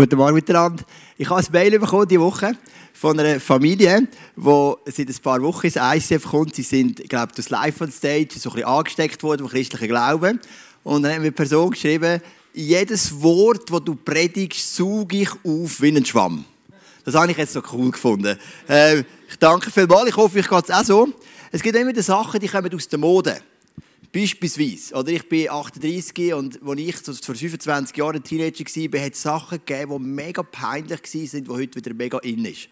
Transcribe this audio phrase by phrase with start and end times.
[0.00, 0.82] Guten Morgen miteinander.
[1.18, 2.56] Ich habe ein Mail bekommen diese Woche
[2.94, 6.54] von einer Familie, die seit ein paar Wochen ins ICF kommt.
[6.54, 9.88] Sie sind, glaube ich, das Live on Stage so ein bisschen angesteckt worden vom christlichen
[9.88, 10.40] Glauben.
[10.84, 12.22] Und dann hat mir eine Person geschrieben,
[12.54, 16.46] jedes Wort, das du predigst, sauge ich auf wie ein Schwamm.
[17.04, 18.38] Das habe ich jetzt so cool gefunden.
[18.70, 20.08] Äh, ich danke vielmals.
[20.08, 21.08] Ich hoffe, euch geht es auch so.
[21.52, 23.42] Es gibt immer wieder Sachen, die kommen aus der Mode.
[24.12, 29.00] Beispielsweise, oder ich bin 38 und als ich so vor 25 Jahren ein Teenager war,
[29.00, 32.68] hat es Sachen gegeben, die mega peinlich waren, die heute wieder mega in sind.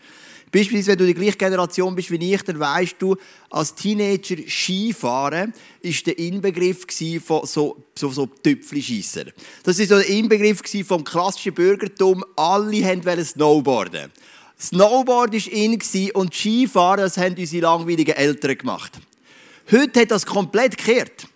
[0.50, 3.16] Beispielsweise, wenn du die gleiche Generation bist wie ich, dann weißt du,
[3.50, 6.86] als Teenager Skifahren war der Inbegriff
[7.24, 9.26] von so, so, so Tüpfelschießer.
[9.62, 12.24] Das war so der Inbegriff vom klassischen Bürgertum.
[12.34, 14.10] Alle wollten Snowboarden.
[14.58, 15.78] Snowboard war in
[16.14, 18.98] und Skifahren, das haben unsere langweiligen Eltern gemacht.
[19.70, 21.28] Heute hat das komplett gekehrt.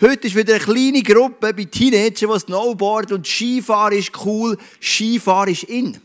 [0.00, 5.52] Heute ist wieder eine kleine Gruppe bei Teenagern, die Snowboard und Skifahren ist cool, Skifahren
[5.52, 6.00] ist in.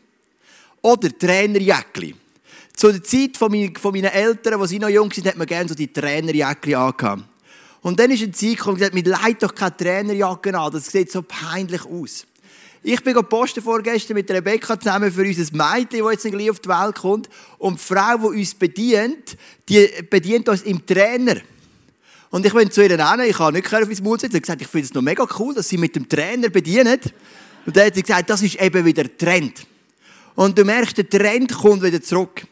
[0.82, 2.16] Oder Trainerjäckli.
[2.76, 5.76] Zu der Zeit von meinen Eltern, als sie noch jung waren, hat man gerne so
[5.76, 7.24] die Trainerjäckli angehabt.
[7.82, 10.88] Und dann ist eine Zeit gekommen und gesagt, mit leid doch keine Trainerjacke an, das
[10.88, 12.26] sieht so peinlich aus.
[12.84, 16.70] Ich bin posten vorgestern mit Rebecca zusammen für unser Mädchen, das jetzt gleich auf die
[16.70, 17.30] Welt kommt.
[17.58, 19.38] Und die Frau, die uns bedient,
[19.70, 21.38] die bedient uns im Trainer.
[22.32, 24.68] Und ich bin zu ihr hin, ich habe nicht auf ins Maul sitzen, gesagt, ich
[24.68, 27.00] finde es noch mega cool, dass sie mit dem Trainer bedienen.
[27.66, 29.66] Und dann hat sie gesagt, das ist eben wieder Trend.
[30.36, 32.44] Und du merkst, der Trend kommt wieder zurück.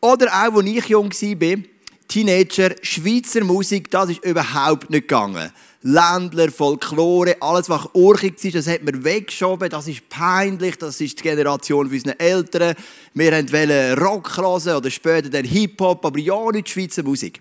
[0.00, 1.62] Oder auch, als ich jung war,
[2.08, 5.50] Teenager, Schweizer Musik, das ist überhaupt nicht gegangen.
[5.80, 11.18] Ländler, Folklore, alles, was urchig war, das hat man weggeschoben, das ist peinlich, das ist
[11.18, 12.74] die Generation unserer Eltern.
[13.14, 17.40] Wir wollten Rock hören oder später dann Hip-Hop, aber ja nicht Schweizer Musik.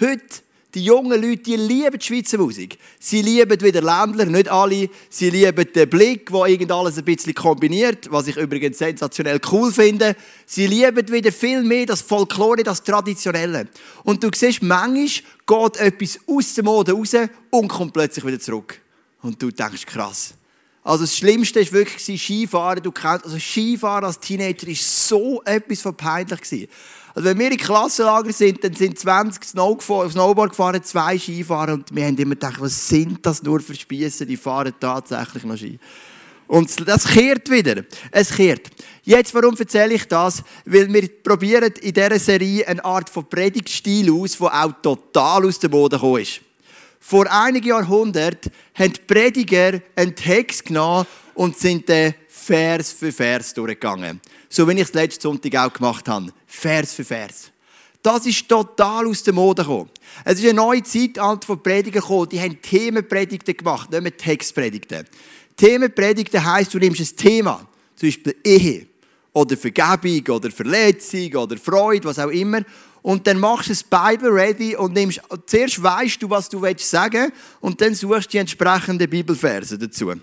[0.00, 0.42] Heute
[0.78, 2.78] die jungen Leute, die lieben die Schweizer Musik.
[3.00, 4.88] Sie lieben wieder Ländler, nicht alle.
[5.10, 9.72] Sie lieben den Blick, der irgend alles ein bisschen kombiniert, was ich übrigens sensationell cool
[9.72, 10.14] finde.
[10.46, 13.66] Sie lieben wieder viel mehr das Folklore, das Traditionelle.
[14.04, 15.08] Und du siehst, manchmal
[15.46, 17.16] geht etwas aus der Mode raus
[17.50, 18.80] und kommt plötzlich wieder zurück.
[19.20, 20.34] Und du denkst, krass.
[20.84, 22.82] Also das Schlimmste war wirklich Skifahren.
[22.82, 26.40] Du kennst, also Skifahren als Teenager war so etwas von peinlich.
[26.40, 26.68] Gewesen.
[27.18, 32.06] Also wenn wir in Klassenlager sind, dann sind 20 Snowboard gefahren, zwei Skifahren und wir
[32.06, 35.80] haben immer gedacht, was sind das nur für Spieße, die fahren tatsächlich noch Ski.
[36.46, 37.82] Und das kehrt wieder.
[38.12, 38.68] Es kehrt.
[39.02, 40.44] Jetzt, warum erzähle ich das?
[40.64, 45.58] Weil wir probieren in dieser Serie eine Art von Predigtstil aus, der auch total aus
[45.58, 46.40] dem Boden gekommen ist.
[47.00, 51.04] Vor einigen Jahrhunderten haben die Prediger einen Text genommen
[51.34, 52.14] und sind den
[52.48, 54.22] Vers für Vers durchgegangen.
[54.48, 56.32] So wie ich es letzten Sonntag auch gemacht habe.
[56.46, 57.50] Vers für Vers.
[58.02, 59.90] Das ist total aus der Mode gekommen.
[60.24, 62.26] Es ist eine neue Zeitalter von Predigern gekommen.
[62.30, 65.04] Die haben Themenpredigten gemacht, nicht mehr Textpredigten.
[65.58, 67.68] Themenpredigten heisst, du nimmst ein Thema.
[67.94, 68.86] Zum Beispiel Ehe.
[69.34, 72.62] Oder Vergebung, oder Verletzung, oder Freude, was auch immer.
[73.02, 77.24] Und dann machst du das Bible ready und nimmst, zuerst weißt du, was du sagen
[77.24, 80.14] willst, und dann suchst du die entsprechenden Bibelverse dazu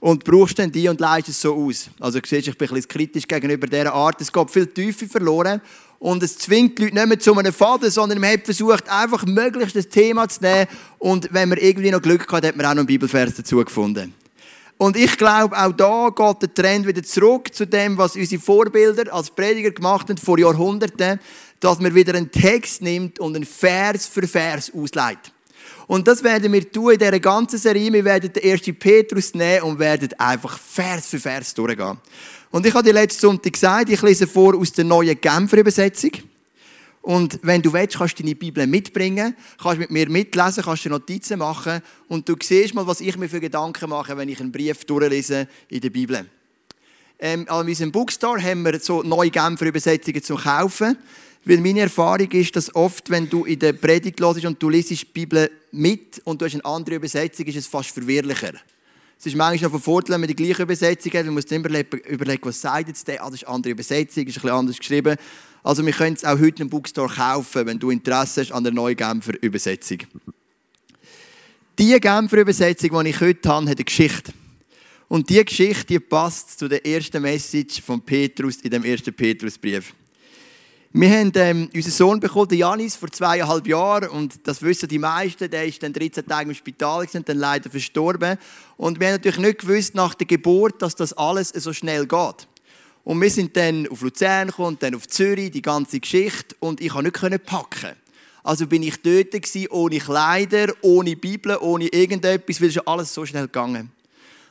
[0.00, 1.90] und brauchst dann die und leist es so aus.
[2.00, 4.20] Also du siehst, ich bin ein bisschen kritisch gegenüber dieser Art.
[4.20, 5.60] Es geht viel Tiefe verloren
[5.98, 9.26] und es zwingt die Leute nicht mehr zu einem Faden, sondern man hat versucht, einfach
[9.26, 10.66] möglichst das Thema zu nehmen
[10.98, 14.14] und wenn man irgendwie noch Glück hat, hat man auch noch einen Bibelvers dazu gefunden.
[14.78, 19.12] Und ich glaube, auch da geht der Trend wieder zurück zu dem, was unsere Vorbilder
[19.12, 21.20] als Prediger gemacht haben vor Jahrhunderten,
[21.60, 25.34] dass man wieder einen Text nimmt und einen Vers für Vers ausleitet.
[25.90, 27.92] Und das werden wir tun in dieser ganzen Serie.
[27.92, 31.98] Wir werden den ersten Petrus nehmen und werden einfach Vers für Vers durchgehen.
[32.52, 36.12] Und ich habe dir letzten Sonntag gesagt, ich lese vor aus der neuen Genfer Übersetzung.
[37.02, 40.90] Und wenn du willst, kannst du deine Bibel mitbringen, kannst mit mir mitlesen, kannst du
[40.90, 44.52] Notizen machen und du siehst mal, was ich mir für Gedanken mache, wenn ich einen
[44.52, 46.24] Brief durchlese in der Bibel.
[47.18, 50.96] Ähm, an unserem Bookstore haben wir so neue Genfer Übersetzungen zum Kaufen.
[51.44, 54.90] Weil meine Erfahrung ist, dass oft, wenn du in der Predigt hörst und du liest
[54.90, 58.52] die Bibel mit und du hast eine andere Übersetzung, ist es fast verwirrlicher.
[59.18, 61.24] Es ist manchmal noch von Vorteil, wenn man die gleiche Übersetzung hat.
[61.26, 61.68] Man muss immer
[62.08, 63.22] überlegen, was sagt jetzt der?
[63.22, 65.16] Ah, das ist eine andere Übersetzung, ist ein bisschen anders geschrieben.
[65.62, 68.72] Also wir können es auch heute im Bookstore kaufen, wenn du Interesse hast an der
[68.72, 69.98] neuen Genfer Übersetzung.
[71.78, 74.32] Die Genfer Übersetzung, die ich heute habe, hat eine Geschichte.
[75.08, 79.92] Und diese Geschichte die passt zu der ersten Message von Petrus in dem ersten Petrusbrief.
[80.92, 84.08] Wir haben ähm, unseren Sohn bekommen, Janis, vor zweieinhalb Jahren.
[84.08, 85.48] Und das wissen die meisten.
[85.48, 88.36] Der ist dann 13 Tage im Spital und dann leider verstorben.
[88.76, 92.48] Und wir haben natürlich nicht gewusst nach der Geburt, dass das alles so schnell geht.
[93.04, 96.56] Und wir sind dann auf Luzern gekommen, dann auf Zürich, die ganze Geschichte.
[96.58, 97.94] Und ich konnte nicht packen.
[98.42, 103.24] Also bin ich dort gewesen, ohne Kleider, ohne Bibel, ohne irgendetwas, weil es alles so
[103.24, 103.92] schnell gegangen.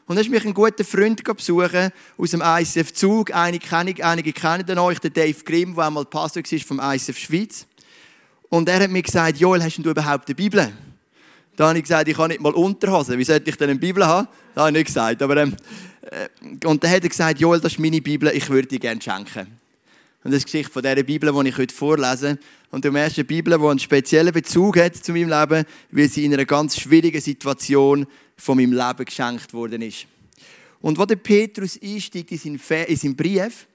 [0.10, 3.32] Und dann ist mich ein guter Freund besuchen aus dem ICF Zug.
[3.32, 7.68] Einige kennen, einige kennen euch, den Dave Grimm, der einmal Pastor war vom ICF Schweiz.
[8.50, 10.74] Und er hat mir gesagt, Joel, hast du überhaupt eine Bibel?
[11.56, 13.20] Da habe ich gesagt, ich habe nicht mal Unterhosen.
[13.20, 14.28] Wie sollte ich denn eine Bibel haben?
[14.56, 15.22] Das habe ich nicht gesagt.
[15.22, 15.56] Aber, ähm,
[16.02, 19.00] äh, und dann hat er gesagt, Joel, das ist meine Bibel, ich würde die gerne
[19.00, 19.60] schenken.
[20.24, 22.40] Und das ist die Geschichte von dieser Bibel, die ich heute vorlese.
[22.72, 26.34] Und die erste Bibel, die einen speziellen Bezug hat zu meinem Leben, weil sie in
[26.34, 28.08] einer ganz schwierigen Situation
[28.40, 30.08] von meinem Leben geschenkt worden ist.
[30.82, 33.68] Und wo der Petrus einsteigt in seinen Brief,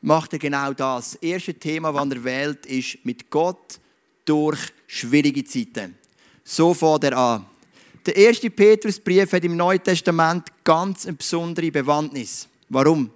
[0.00, 1.12] macht er genau das.
[1.12, 3.78] Das erste Thema, das er wählt, ist mit Gott
[4.24, 5.96] durch schwierige Zeiten.
[6.42, 7.46] So fängt er an.
[8.06, 12.48] Der erste Petrusbrief hat im Neuen Testament ganz eine besondere Bewandtnis.
[12.70, 13.10] Warum?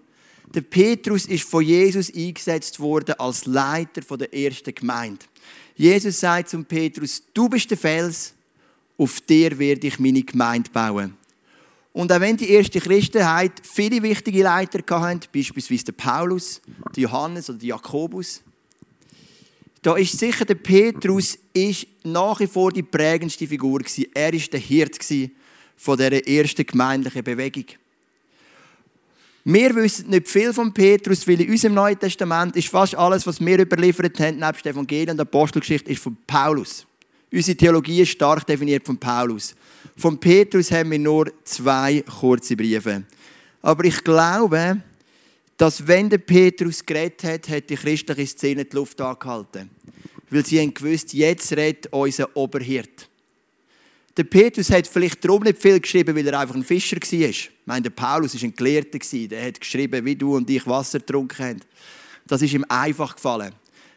[0.55, 5.25] Der Petrus ist von Jesus eingesetzt worden als Leiter der ersten Gemeinde.
[5.75, 8.35] Jesus sagt zum Petrus: Du bist der Fels,
[8.97, 11.17] auf dir werde ich meine Gemeinde bauen.
[11.93, 16.61] Und auch wenn die erste Christenheit viele wichtige Leiter hatten, beispielsweise der Paulus,
[16.95, 18.43] der Johannes oder der Jakobus,
[19.81, 24.07] da ist sicher der Petrus ist nach wie vor die prägendste Figur gewesen.
[24.15, 24.99] Er ist der Hirt
[25.77, 27.67] von der ersten gemeindlichen Bewegung.
[29.45, 33.41] Wir wissen nicht viel von Petrus, weil in unserem Neuen Testament ist fast alles, was
[33.41, 36.87] wir überliefert haben, nebst Evangelien und der Apostelgeschichte, ist von Paulus.
[37.35, 39.57] Unsere Theologie ist stark definiert von Paulus.
[39.97, 43.03] Von Petrus haben wir nur zwei kurze Briefe.
[43.61, 44.81] Aber ich glaube,
[45.57, 49.69] dass wenn der Petrus geredet hat, hat die christliche Szene die Luft angehalten.
[50.31, 53.09] Weil sie haben gewusst, jetzt redet unser Oberhirt.
[54.17, 57.29] Der Petrus hat vielleicht darum nicht viel geschrieben, weil er einfach ein Fischer war.
[57.29, 61.01] Ich meine, der Paulus war ein Gelehrter, der hat geschrieben, wie du und ich Wasser
[61.01, 61.61] getrunken haben.
[62.29, 63.53] Das ist ihm einfach gefallen.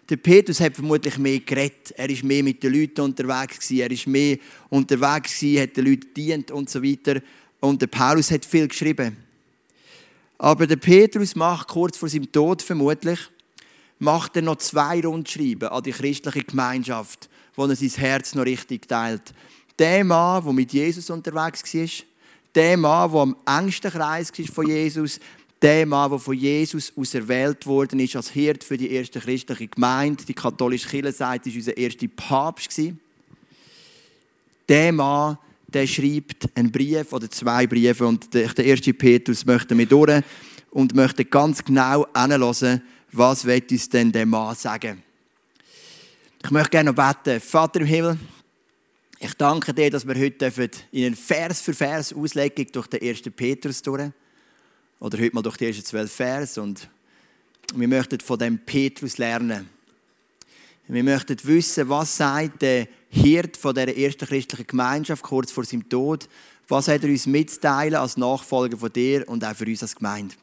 [0.09, 1.91] Der Petrus hat vermutlich mehr geredet.
[1.97, 4.37] Er ist mehr mit den Leuten unterwegs Er ist mehr
[4.69, 7.21] unterwegs hat den Leuten dient und so weiter.
[7.59, 9.17] Und der Paulus hat viel geschrieben.
[10.37, 13.19] Aber der Petrus macht kurz vor seinem Tod vermutlich,
[13.99, 18.87] macht er noch zwei Rundschreiben an die christliche Gemeinschaft, wo er sein Herz noch richtig
[18.87, 19.33] teilt.
[19.79, 21.89] Der Mann, der mit Jesus unterwegs war,
[22.53, 25.19] der Mann, der am engsten Kreis war von Jesus,
[25.61, 30.23] der Mann, der von Jesus auserwählt worden ist als Hirt für die erste christliche Gemeinde.
[30.25, 32.81] Die katholische Kirche sagt, war unser erster Papst.
[34.69, 35.37] Der Mann,
[35.67, 40.23] der schreibt einen Brief oder zwei Briefe und der erste Petrus möchte mit durch
[40.71, 42.81] und möchte ganz genau hinhören,
[43.11, 45.01] was wird uns denn der Mann sagen.
[46.43, 47.41] Ich möchte gerne noch beten.
[47.41, 48.19] Vater im Himmel,
[49.19, 50.51] ich danke dir, dass wir heute
[50.91, 54.11] in einen Vers für Vers Auslegung durch den ersten Petrus durch
[54.99, 56.89] oder heute mal durch die ersten zwölf Vers und
[57.75, 59.69] wir möchten von dem Petrus lernen.
[60.87, 65.87] Wir möchten wissen, was sagt der Hirt von der ersten christlichen Gemeinschaft kurz vor seinem
[65.89, 66.29] Tod.
[66.69, 70.35] Was hat er uns mitzuteilen als Nachfolger von dir und auch für uns als Gemeinde?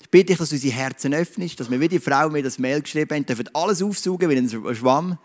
[0.00, 2.58] Ich bitte dich, dass du unsere Herzen öffnest, dass wir wie die Frau mir das
[2.58, 5.18] Mail geschrieben haben, dürfen alles aufsaugen wie ein Schwamm,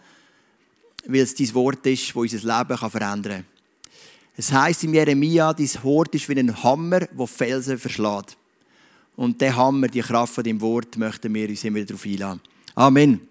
[1.05, 3.52] weil es dein Wort ist, das unser Leben verändern kann.
[4.35, 8.35] Es heißt im Jeremia, dein Wort ist wie ein Hammer, der Felsen verschlägt.
[9.15, 12.41] Und der Hammer, die Kraft von dem Wort, möchten wir uns immer darauf einladen.
[12.73, 13.21] Amen.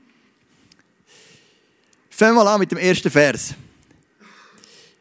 [2.08, 3.54] Fangen wir an mit dem ersten Vers.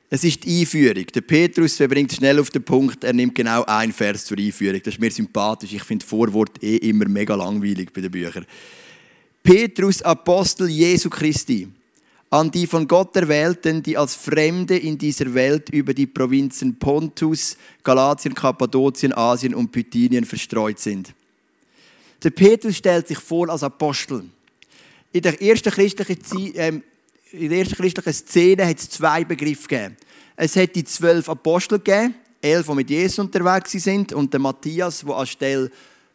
[0.09, 1.05] Es ist die Einführung.
[1.05, 4.81] Der Petrus der bringt schnell auf den Punkt, er nimmt genau einen Vers zur Einführung.
[4.83, 5.71] Das ist mir sympathisch.
[5.71, 8.45] Ich finde Vorwort eh immer mega langweilig bei den Büchern.
[9.43, 11.67] Petrus, Apostel Jesu Christi,
[12.31, 17.57] an die von Gott erwählten, die als Fremde in dieser Welt über die Provinzen Pontus,
[17.83, 21.13] Galatien, Kappadokien, Asien und Bithynien verstreut sind.
[22.23, 24.23] Der Petrus stellt sich vor als Apostel.
[25.11, 26.83] In der ersten christlichen ähm,
[27.33, 29.97] in der ersten christlichen Szene hat es zwei Begriffe gegeben.
[30.37, 35.03] Es hat die zwölf Apostel gegeben, elf, die mit Jesus unterwegs sind, und der Matthias,
[35.05, 35.71] der anstelle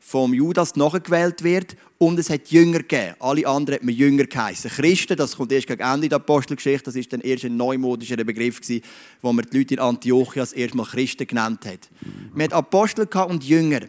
[0.07, 1.77] vom Judas nachgewählt wird.
[1.99, 3.17] Und es hat Jünger gegeben.
[3.19, 4.71] Alle anderen hat man Jünger geheißen.
[4.71, 8.61] Christen, das kommt erst gegen Ende der Apostelgeschichte, das ist dann erst ein neumodischer Begriff
[8.61, 8.85] gewesen,
[9.21, 11.89] wo man die Leute in Antiochia als erstmal Christen genannt hat.
[12.33, 13.81] Man hat Apostel und Jünger.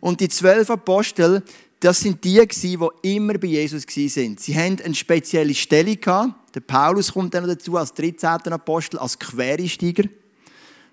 [0.00, 1.42] Und die zwölf Apostel,
[1.80, 4.36] das sind die, die immer bei Jesus waren.
[4.36, 6.54] Sie haben eine spezielle Stellung gehabt.
[6.54, 8.28] Der Paulus kommt dann dazu als 13.
[8.52, 10.02] Apostel, als Quereinsteiger.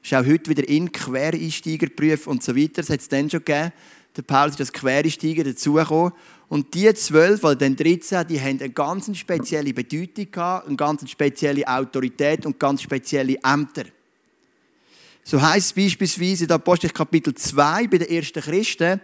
[0.01, 2.75] Das ist auch heute wieder in Quereinsteigerprüf und so weiter.
[2.75, 3.73] Das hat es dann schon gegeben.
[4.19, 6.11] Der Paulus ist als Quereinsteiger dazugekommen.
[6.49, 11.09] Und die zwölf, oder den 13, die haben eine ganz spezielle Bedeutung gehabt, eine ganz
[11.09, 13.85] spezielle Autorität und ganz spezielle Ämter.
[15.23, 18.99] So heißt es beispielsweise in Apostel Kapitel 2 bei den ersten Christen,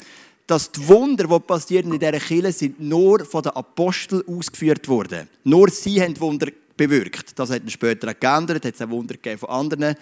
[0.47, 5.29] dass die Wunder, die passieren in dieser Kirche, sind nur von den Aposteln ausgeführt worden.
[5.45, 7.37] Nur sie haben Wunder bewirkt.
[7.37, 9.95] Das hat er später auch geändert, hat es auch Wunder gegeben von anderen.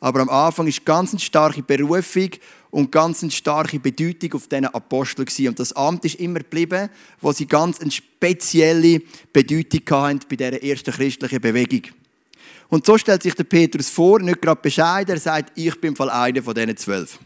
[0.00, 2.30] Aber am Anfang ist ganz eine starke Berufung
[2.70, 5.48] und ganz eine starke Bedeutung auf diesen Aposteln gewesen.
[5.48, 6.90] Und das Amt ist immer geblieben,
[7.20, 9.00] wo sie ganz eine spezielle
[9.32, 11.82] Bedeutung hatten bei dieser ersten christlichen Bewegung.
[12.68, 16.10] Und so stellt sich der Petrus vor, nicht gerade bescheiden, er sagt, ich bin voll
[16.10, 17.18] einer von diesen zwölf.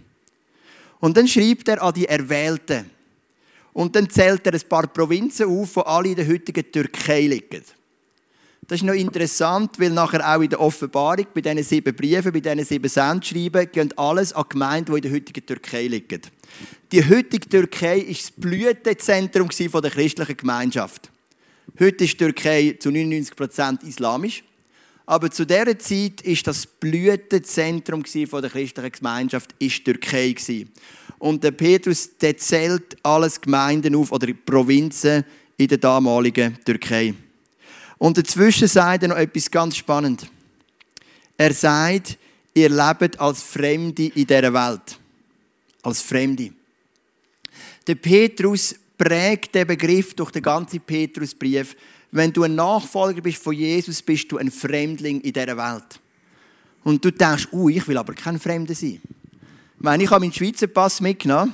[1.01, 2.91] Und dann schreibt er an die Erwählten.
[3.73, 7.63] Und dann zählt er ein paar Provinzen auf, die alle in der heutigen Türkei liegen.
[8.69, 12.41] Das ist noch interessant, weil nachher auch in der Offenbarung, bei diesen sieben Briefen, bei
[12.41, 16.21] diesen sieben Sendschreiben, geht alles an Gemeinden, die in der heutigen Türkei liegen.
[16.93, 21.11] Die heutige Türkei ist das Blütezentrum der christlichen Gemeinschaft.
[21.81, 24.45] Heute ist die Türkei zu 99% islamisch.
[25.07, 30.35] Aber zu dieser Zeit ist das Blütezentrum der christlichen Gemeinschaft ist die Türkei.
[31.19, 35.25] Und der Petrus der zählt alles Gemeinden auf oder Provinzen
[35.57, 37.15] in der damaligen Türkei.
[37.99, 40.29] Und dazwischen sagt er noch etwas ganz Spannendes.
[41.37, 42.17] Er sagt,
[42.55, 44.99] ihr lebt als Fremde in dieser Welt.
[45.83, 46.53] Als Fremde.
[47.87, 51.77] Der Petrus prägt den Begriff durch den ganzen Petrusbrief
[52.11, 56.01] wenn du ein Nachfolger bist von Jesus, bist du ein Fremdling in dieser Welt.
[56.85, 59.01] Und du denkst, uh, ich will aber kein Fremder sein.
[59.03, 61.53] Ich meine, ich habe meinen Schweizer Pass mitgenommen.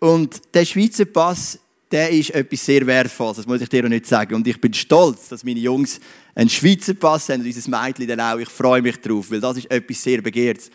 [0.00, 1.58] Und der Schweizer Pass,
[1.90, 4.34] der ist etwas sehr Wertvolles, das muss ich dir auch nicht sagen.
[4.34, 6.00] Und ich bin stolz, dass meine Jungs
[6.34, 8.38] einen Schweizer Pass haben und dieses Mädchen dann auch.
[8.38, 10.70] Ich freue mich drauf, weil das ist etwas sehr Begehrtes.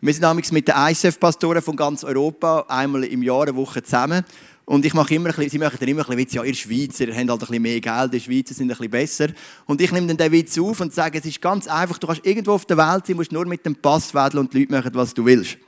[0.00, 4.24] Wir sind nämlich mit den ISF-Pastoren von ganz Europa einmal im Jahr eine Woche zusammen.
[4.66, 6.54] Und ich mache immer ein bisschen, sie machen dann immer ein bisschen Witz, ja, ihr
[6.54, 9.28] Schweizer, ihr habt halt ein bisschen mehr Geld, die Schweizer sind ein bisschen besser.
[9.66, 12.24] Und ich nehme dann den Witz auf und sage, es ist ganz einfach, du kannst
[12.24, 14.90] irgendwo auf der Welt sein, musst nur mit dem Pass wedeln und die Leute machen,
[14.94, 15.58] was du willst.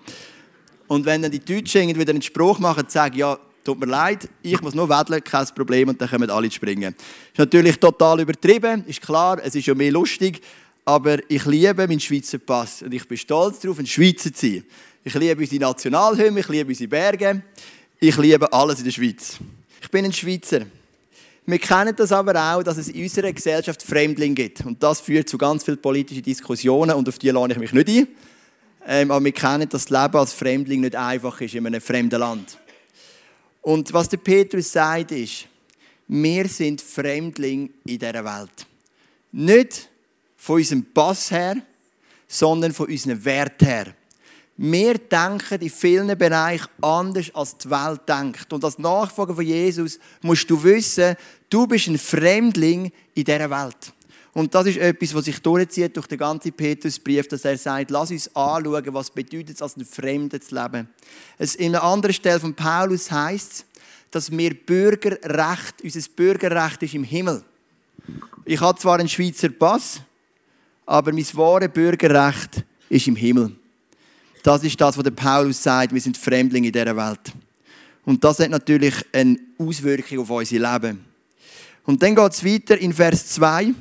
[0.86, 4.60] Und wenn dann die Deutschen wieder einen Spruch machen sagen, ja, tut mir leid, ich
[4.60, 6.94] muss nur wedeln, kein Problem, und dann kommen alle springen.
[6.94, 10.40] Das ist natürlich total übertrieben, ist klar, es ist ja mehr lustig,
[10.84, 14.64] aber ich liebe meinen Schweizer Pass und ich bin stolz darauf, ein Schweizer zu sein.
[15.02, 17.42] Ich liebe unsere Nationalhymne, ich liebe unsere Berge.
[17.98, 19.38] Ich liebe alles in der Schweiz.
[19.80, 20.60] Ich bin ein Schweizer.
[21.44, 24.66] Wir kennen das aber auch, dass es in unserer Gesellschaft Fremdlinge gibt.
[24.66, 27.88] Und das führt zu ganz vielen politischen Diskussionen und auf die lade ich mich nicht
[27.88, 28.08] ein.
[28.88, 32.18] Ähm, aber wir kennen, dass das Leben als Fremdling nicht einfach ist in einem fremden
[32.20, 32.58] Land.
[33.66, 35.48] Und was der Petrus sagt, ist,
[36.06, 38.64] wir sind Fremdling in dieser Welt.
[39.32, 39.90] Nicht
[40.36, 41.56] von unserem Pass her,
[42.28, 43.92] sondern von unserem Wert her.
[44.56, 48.52] Wir denken in vielen Bereichen anders, als die Welt denkt.
[48.52, 51.16] Und als Nachfolger von Jesus musst du wissen,
[51.50, 53.92] du bist ein Fremdling in dieser Welt.
[54.36, 58.10] Und das ist etwas, was sich durchzieht durch den ganzen Petrusbrief, dass er sagt, lass
[58.10, 60.90] uns anschauen, was bedeutet es, als ein Fremder zu leben.
[61.38, 63.64] Es in einer anderen Stelle von Paulus heißt es,
[64.10, 67.42] dass wir Bürgerrecht, unser Bürgerrecht ist im Himmel.
[68.44, 70.02] Ich habe zwar einen Schweizer Pass,
[70.84, 73.56] aber mein wahres Bürgerrecht ist im Himmel.
[74.42, 77.32] Das ist das, was der Paulus sagt, wir sind Fremdlinge in dieser Welt.
[78.04, 81.06] Und das hat natürlich eine Auswirkung auf unser Leben.
[81.86, 83.72] Und dann geht es weiter in Vers 2.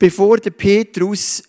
[0.00, 1.42] Bevor der Petrus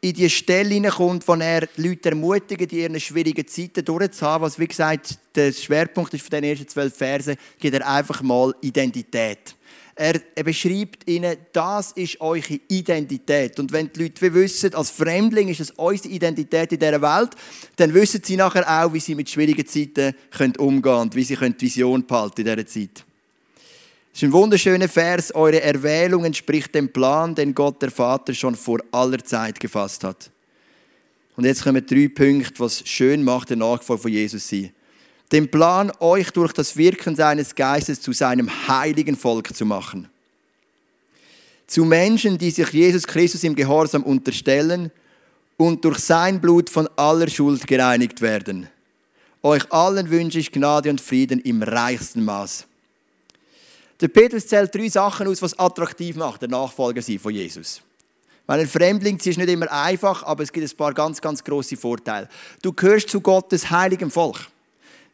[0.00, 4.58] in die Stelle hineinkommt, wo er die Leute ermutigt, in ihren schwierigen Zeiten durchzuhaben, was
[4.58, 9.54] wie gesagt der Schwerpunkt ist von den ersten zwölf Versen, gibt er einfach mal Identität.
[9.94, 13.60] Er, er beschreibt ihnen, das ist eure Identität.
[13.60, 17.32] Und wenn die Leute wissen, als Fremdling ist es unsere Identität in dieser Welt,
[17.76, 20.14] dann wissen sie nachher auch, wie sie mit schwierigen Zeiten
[20.56, 23.04] umgehen können und wie sie die Vision behalten in dieser Zeit.
[24.18, 25.32] Das ist ein wunderschöner Vers.
[25.32, 30.32] Eure Erwählung entspricht dem Plan, den Gott, der Vater, schon vor aller Zeit gefasst hat.
[31.36, 34.72] Und jetzt kommen drei Punkte, was schön macht, der Nachfolger von Jesus sein
[35.30, 40.08] den Plan, euch durch das Wirken seines Geistes zu seinem heiligen Volk zu machen.
[41.68, 44.90] Zu Menschen, die sich Jesus Christus im Gehorsam unterstellen
[45.56, 48.68] und durch sein Blut von aller Schuld gereinigt werden.
[49.44, 52.66] Euch allen wünsche ich Gnade und Frieden im reichsten Maß.
[54.00, 57.82] Der Petrus zählt drei Sachen aus, was attraktiv macht, der Nachfolger von Jesus.
[58.46, 61.76] Weil ein Fremdling ist nicht immer einfach, aber es gibt ein paar ganz, ganz große
[61.76, 62.28] Vorteile.
[62.62, 64.48] Du gehörst zu Gottes heiligem Volk.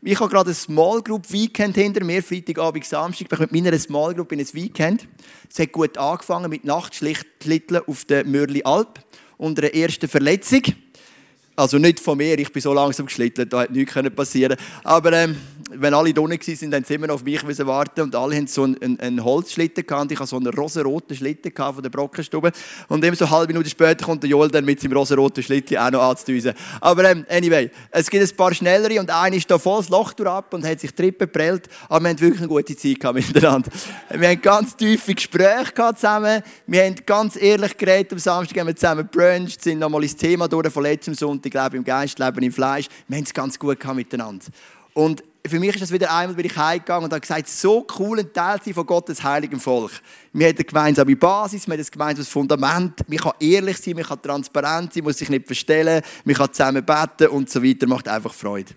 [0.02, 3.22] Ich habe gerade ein Small Group Weekend hinter mir, Freitagabend, Samstag.
[3.22, 5.08] Ich bin mit meiner Small Group in ein Weekend.
[5.50, 9.00] Es hat gut angefangen mit Nachtschlitteln auf der Mörli Alp
[9.38, 10.62] und einer ersten Verletzung.
[11.56, 15.36] Also nicht von mir, ich bin so langsam geschlittelt, da hätte nichts passieren Aber ähm,
[15.76, 18.80] wenn alle drinnen waren, dann sie immer auf mich warten und alle hatten so einen,
[18.80, 20.12] einen, einen Holzschlitten gehabt.
[20.12, 22.52] Ich hatte so einen rosaroten Schlitten von der Brockenstube.
[22.88, 25.76] Und immer so eine halbe Minute später kommt der Joel dann mit seinem rosaroten Schlitten
[25.78, 26.54] auch noch anzudüsen.
[26.80, 30.14] Aber ähm, anyway, es gibt ein paar schnellere und einer ist da voll das Loch
[30.24, 31.68] ab und hat sich Trippen geprellt.
[31.88, 33.70] Aber wir haben wirklich eine gute Zeit miteinander.
[34.10, 36.42] Wir haben ganz tiefe Gespräche zusammen.
[36.66, 38.12] Wir haben ganz ehrlich geredet.
[38.12, 41.76] Am Samstag haben wir zusammen bruncht, sind nochmal ins Thema durch von letztem Sonntag, glaube
[41.76, 42.86] im Geist, Leben im Fleisch.
[43.08, 44.46] Wir haben es ganz gut miteinander.
[44.94, 48.18] Und für mich ist das wieder einmal, bin ich heimgegangen und habe gesagt, so cool
[48.18, 49.92] ein Teil sein von Gottes heiligem Volk.
[50.32, 54.04] Wir haben eine gemeinsame Basis, wir haben ein gemeinsames Fundament, man kann ehrlich sein, man
[54.04, 58.08] kann transparent sein, muss sich nicht verstellen, man kann zusammen beten und so weiter, macht
[58.08, 58.72] einfach Freude.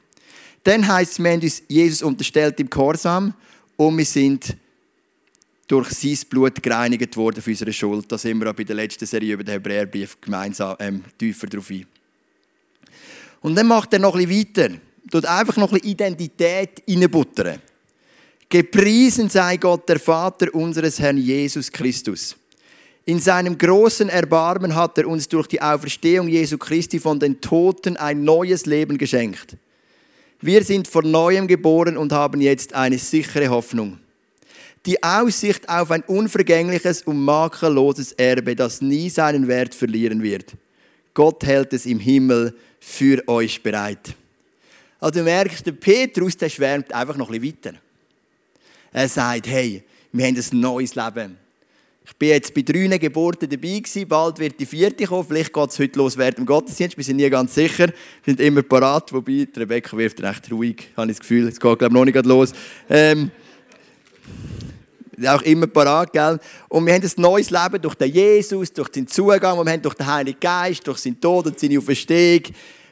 [0.63, 3.33] Dann heißt es, wir haben uns Jesus unterstellt im Korsam
[3.77, 4.57] und wir sind
[5.69, 8.11] durch sein Blut gereinigt worden für unsere Schuld.
[8.11, 11.69] Da sind wir auch bei der letzten Serie über den Hebräerbrief gemeinsam ähm, tiefer drauf
[11.69, 11.85] ein.
[13.39, 17.61] Und dann macht er noch ein bisschen weiter tut einfach noch ein Identität reinbuttern.
[18.49, 22.35] Gepriesen sei Gott, der Vater unseres Herrn Jesus Christus.
[23.05, 27.95] In seinem großen Erbarmen hat er uns durch die Auferstehung Jesu Christi von den Toten
[27.97, 29.55] ein neues Leben geschenkt.
[30.41, 33.97] Wir sind von neuem geboren und haben jetzt eine sichere Hoffnung.
[34.85, 40.53] Die Aussicht auf ein unvergängliches und makelloses Erbe, das nie seinen Wert verlieren wird.
[41.13, 44.15] Gott hält es im Himmel für euch bereit.
[44.99, 47.77] Also du merkst, der Petrus, der schwärmt einfach noch ein bisschen weiter.
[48.91, 51.37] Er sagt, hey, wir haben ein neues Leben.
[52.05, 55.69] Ich bin jetzt bei drei Geburten dabei gewesen, bald wird die vierte kommen, vielleicht geht
[55.69, 59.11] es heute los während dem Gottesdienst, wir sind nie ganz sicher, wir sind immer parat,
[59.11, 62.25] wobei Rebecca wirft recht ruhig, habe ich das Gefühl, es geht glaube ich noch nicht
[62.25, 62.53] los.
[62.89, 63.29] Ähm,
[65.25, 66.39] auch immer parat, gell?
[66.69, 69.95] Und wir haben ein neues Leben durch den Jesus, durch den Zugang, wir haben durch
[69.95, 72.43] den Heiligen Geist, durch seinen Tod und seine Auferstehung.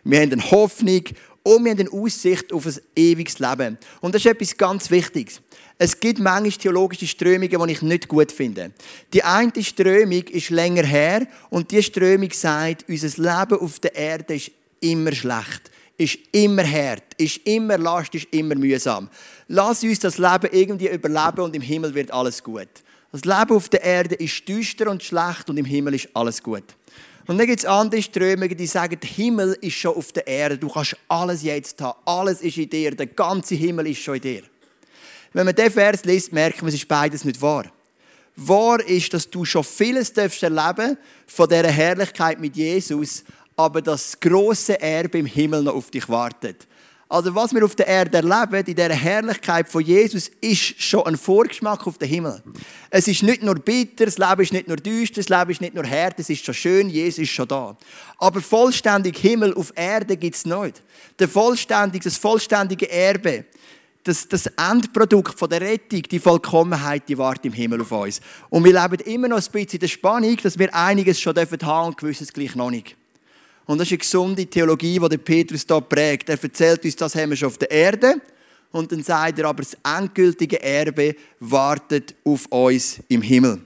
[0.04, 1.04] Wir haben eine Hoffnung
[1.46, 3.78] und wir haben eine Aussicht auf ein ewiges Leben.
[4.02, 5.42] Und das ist etwas ganz Wichtiges.
[5.78, 8.72] Es gibt manchmal theologische Strömungen, die ich nicht gut finde.
[9.14, 14.36] Die eine Strömung ist länger her und die Strömung sagt, unser Leben auf der Erde
[14.36, 19.08] ist immer schlecht, ist immer hart, ist immer last, ist immer mühsam.
[19.48, 22.70] Lass uns das Leben irgendwie überleben und im Himmel wird alles gut.
[23.12, 26.64] Das Leben auf der Erde ist düster und schlecht und im Himmel ist alles gut.
[27.28, 30.58] Und dann gibt es andere Strömungen, die sagen, der Himmel ist schon auf der Erde.
[30.58, 31.98] Du kannst alles jetzt haben.
[32.06, 32.92] Alles ist in dir.
[32.92, 34.44] Der ganze Himmel ist schon in dir.
[35.34, 37.66] Wenn man diesen Vers liest, merkt man, es ist beides nicht wahr.
[38.36, 43.24] Wahr ist, dass du schon vieles darfst erleben von dieser Herrlichkeit mit Jesus,
[43.56, 46.68] aber das große Erbe im Himmel noch auf dich wartet.
[47.08, 51.18] Also was wir auf der Erde erleben, in dieser Herrlichkeit von Jesus, ist schon ein
[51.18, 52.42] Vorgeschmack auf den Himmel.
[52.90, 55.76] Es ist nicht nur bitter, das Leben ist nicht nur düster, das Leben ist nicht
[55.76, 57.78] nur hart, es ist schon schön, Jesus ist schon da.
[58.18, 60.82] Aber vollständig Himmel auf Erde gibt es nicht.
[61.20, 63.46] Der vollständig, das vollständige Erbe,
[64.04, 68.20] das, das Endprodukt von der Rettung, die Vollkommenheit, die wartet im Himmel auf uns.
[68.50, 71.50] Und wir leben immer noch ein bisschen in der Spannung, dass wir einiges schon haben
[71.50, 72.96] dürfen und gewisses gleich noch nicht.
[73.66, 76.30] Und das ist eine gesunde Theologie, die Petrus da prägt.
[76.30, 78.22] Er erzählt uns, das haben wir schon auf der Erde.
[78.72, 83.62] Und dann sagt er aber, das endgültige Erbe wartet auf uns im Himmel.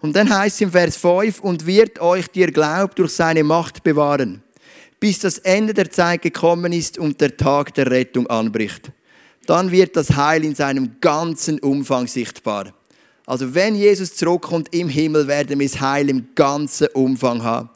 [0.00, 3.44] Und dann heißt es im Vers 5, und wird euch, die ihr glaubt, durch seine
[3.44, 4.42] Macht bewahren,
[4.98, 8.90] bis das Ende der Zeit gekommen ist und der Tag der Rettung anbricht.
[9.46, 12.72] Dann wird das Heil in seinem ganzen Umfang sichtbar.
[13.26, 17.68] Also wenn Jesus zurückkommt im Himmel, werden wir das Heil im ganzen Umfang haben.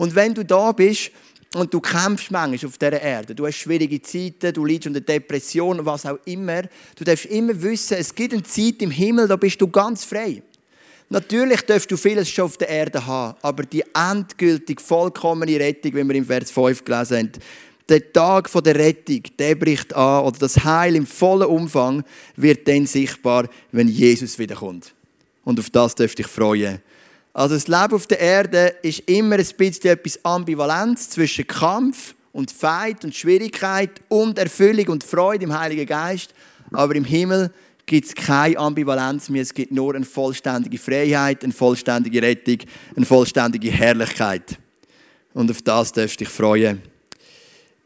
[0.00, 1.10] Und wenn du da bist
[1.54, 5.84] und du kämpfst manchmal auf dieser Erde, du hast schwierige Zeiten, du leidest unter Depression,
[5.84, 6.62] was auch immer,
[6.96, 10.42] du darfst immer wissen, es gibt eine Zeit im Himmel, da bist du ganz frei.
[11.10, 16.08] Natürlich darfst du vieles schon auf der Erde haben, aber die endgültig vollkommene Rettung, wie
[16.08, 17.32] wir im Vers 5 gelesen haben,
[17.90, 22.04] der Tag der Rettung, der bricht an, oder das Heil im vollen Umfang
[22.36, 24.94] wird dann sichtbar, wenn Jesus wiederkommt.
[25.44, 26.80] Und auf das dürfte ich freuen.
[27.32, 32.50] Also das Leben auf der Erde ist immer ein bisschen etwas Ambivalenz zwischen Kampf und
[32.50, 36.34] Feind und Schwierigkeit und Erfüllung und Freude im Heiligen Geist.
[36.72, 37.52] Aber im Himmel
[37.86, 39.42] gibt es keine Ambivalenz mehr.
[39.42, 42.58] Es gibt nur eine vollständige Freiheit, eine vollständige Rettung,
[42.96, 44.58] eine vollständige Herrlichkeit.
[45.32, 46.82] Und auf das darfst du dich freuen.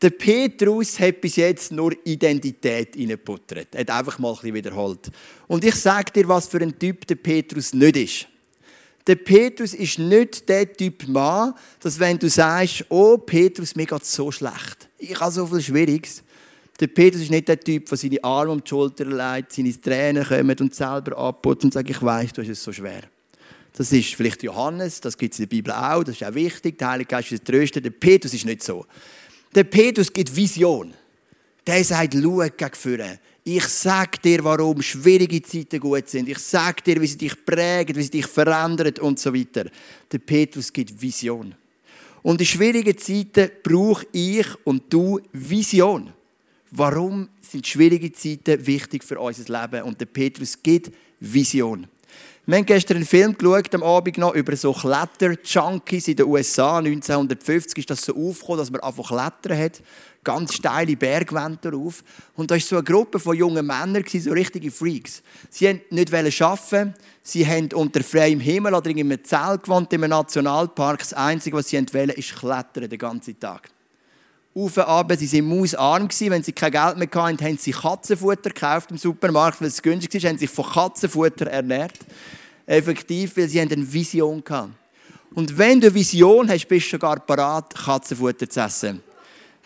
[0.01, 3.69] Der Petrus hat bis jetzt nur Identität reingebuttert.
[3.73, 5.11] Er hat einfach mal ein bisschen wiederholt.
[5.47, 8.27] Und ich sage dir, was für ein Typ der Petrus nicht ist.
[9.07, 14.05] Der Petrus ist nicht der Typ Mann, dass wenn du sagst, oh Petrus, mir geht
[14.05, 16.23] so schlecht, ich habe so viel Schwieriges.
[16.81, 20.25] Der Petrus ist nicht der Typ, der seine Arme um die Schulter legt, seine Tränen
[20.25, 23.03] kommen und selber abputzt und sagt, ich weiß, du hast es so schwer.
[23.77, 26.79] Das ist vielleicht Johannes, das gibt es in der Bibel auch, das ist auch wichtig,
[26.79, 27.83] der Heilige Geist ist trösten.
[27.83, 28.87] Der Petrus ist nicht so.
[29.55, 30.95] Der Petrus gibt Vision.
[31.67, 33.19] Der sagt, schau gegen vorne.
[33.47, 36.31] Ich sag dir, warum schwierige Zeiten gut sind.
[36.31, 39.67] Ich sag dir, wie sie dich prägen, wie sie dich verändern und so weiter.
[40.11, 41.55] Der Petrus gibt Vision.
[42.23, 46.11] Und in schwierigen Zeiten brauche ich und du Vision.
[46.71, 49.83] Warum sind schwierige Zeiten wichtig für unser Leben?
[49.83, 51.87] Und der Petrus gibt Vision.
[52.47, 56.79] Wir haben gestern einen Film geschaut, am Abend noch, über so Kletter-Junkies in den USA.
[56.79, 59.83] 1950 ist das so aufgekommen, dass man einfach klettern hat.
[60.25, 62.03] Ganz steile Bergwände darauf.
[62.35, 65.23] Und da war so eine Gruppe von jungen Männern, so richtige Freaks.
[65.51, 70.01] Sie wollten nicht arbeiten, sie haben unter freiem Himmel oder in einem Zelt gewohnt, im
[70.01, 71.01] Nationalpark.
[71.01, 73.69] Das Einzige, was sie wollten, ist klettern den ganzen Tag.
[74.57, 76.09] Auf und ab, sie waren mausarm.
[76.21, 80.23] Wenn sie kein Geld mehr hatten, haben sie Katzenfutter gekauft im Supermarkt, weil es günstig
[80.23, 81.99] war, haben sich von Katzenfutter ernährt.
[82.65, 84.75] Effektiv, weil sie eine Vision hatten.
[85.35, 89.03] Und wenn du eine Vision hast, bist du sogar parat, Katzenfutter zu essen.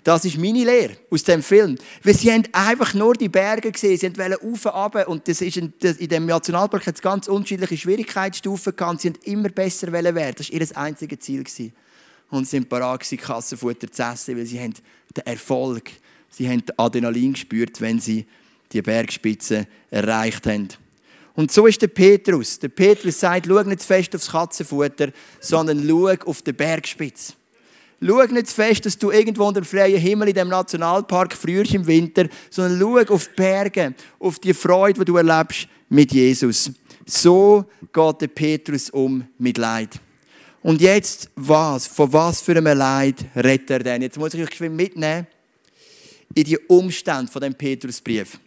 [0.09, 1.77] Das ist meine Lehre aus dem Film.
[2.03, 5.07] Weil sie haben einfach nur die Berge gesehen, sie wollten auf und ab.
[5.07, 9.03] Und das ist in, in dem Nationalpark hat es ganz unterschiedliche Schwierigkeitsstufen gehabt.
[9.03, 10.35] Sie wollten immer besser werden.
[10.38, 11.44] Das war ihr einziges Ziel.
[12.31, 14.73] Und sie sind parat, Kassenfutter zu essen, weil sie haben
[15.14, 15.90] den Erfolg,
[16.31, 18.25] sie haben Adrenalin gespürt, wenn sie
[18.73, 20.68] die Bergspitze erreicht haben.
[21.35, 22.59] Und so ist der Petrus.
[22.59, 27.35] Der Petrus sagt, schau nicht zu fest aufs Katzenfutter, sondern schau auf den Bergspitze.
[28.01, 31.75] Schau nicht zu fest, dass du irgendwo unter dem freien Himmel in dem Nationalpark frühst
[31.75, 36.71] im Winter, sondern schau auf die Berge, auf die Freude, die du erlebst mit Jesus.
[37.05, 39.99] So geht der Petrus um mit Leid.
[40.63, 41.87] Und jetzt was?
[41.87, 44.03] Von was für einem Leid redet er denn?
[44.03, 45.27] Jetzt muss ich euch mitnehmen
[46.35, 48.39] in die Umstände von dem Petrusbrief.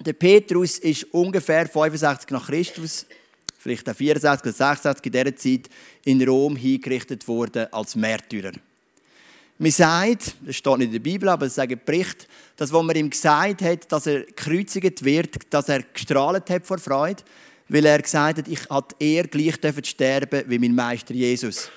[0.00, 3.06] Der Petrus ist ungefähr 65 nach Christus,
[3.58, 5.70] vielleicht auch 64 oder 66 in dieser Zeit,
[6.04, 8.52] in Rom hingerichtet worden als Märtyrer.
[9.60, 12.94] Man sagt, das steht nicht in der Bibel, aber es sagt Bericht, dass, wo man
[12.94, 17.24] ihm gesagt hat, dass er gekreuzigt wird, dass er gestrahlt hat vor Freude,
[17.68, 21.70] weil er gesagt hat, ich hatte eher gleich sterben wie mein Meister Jesus.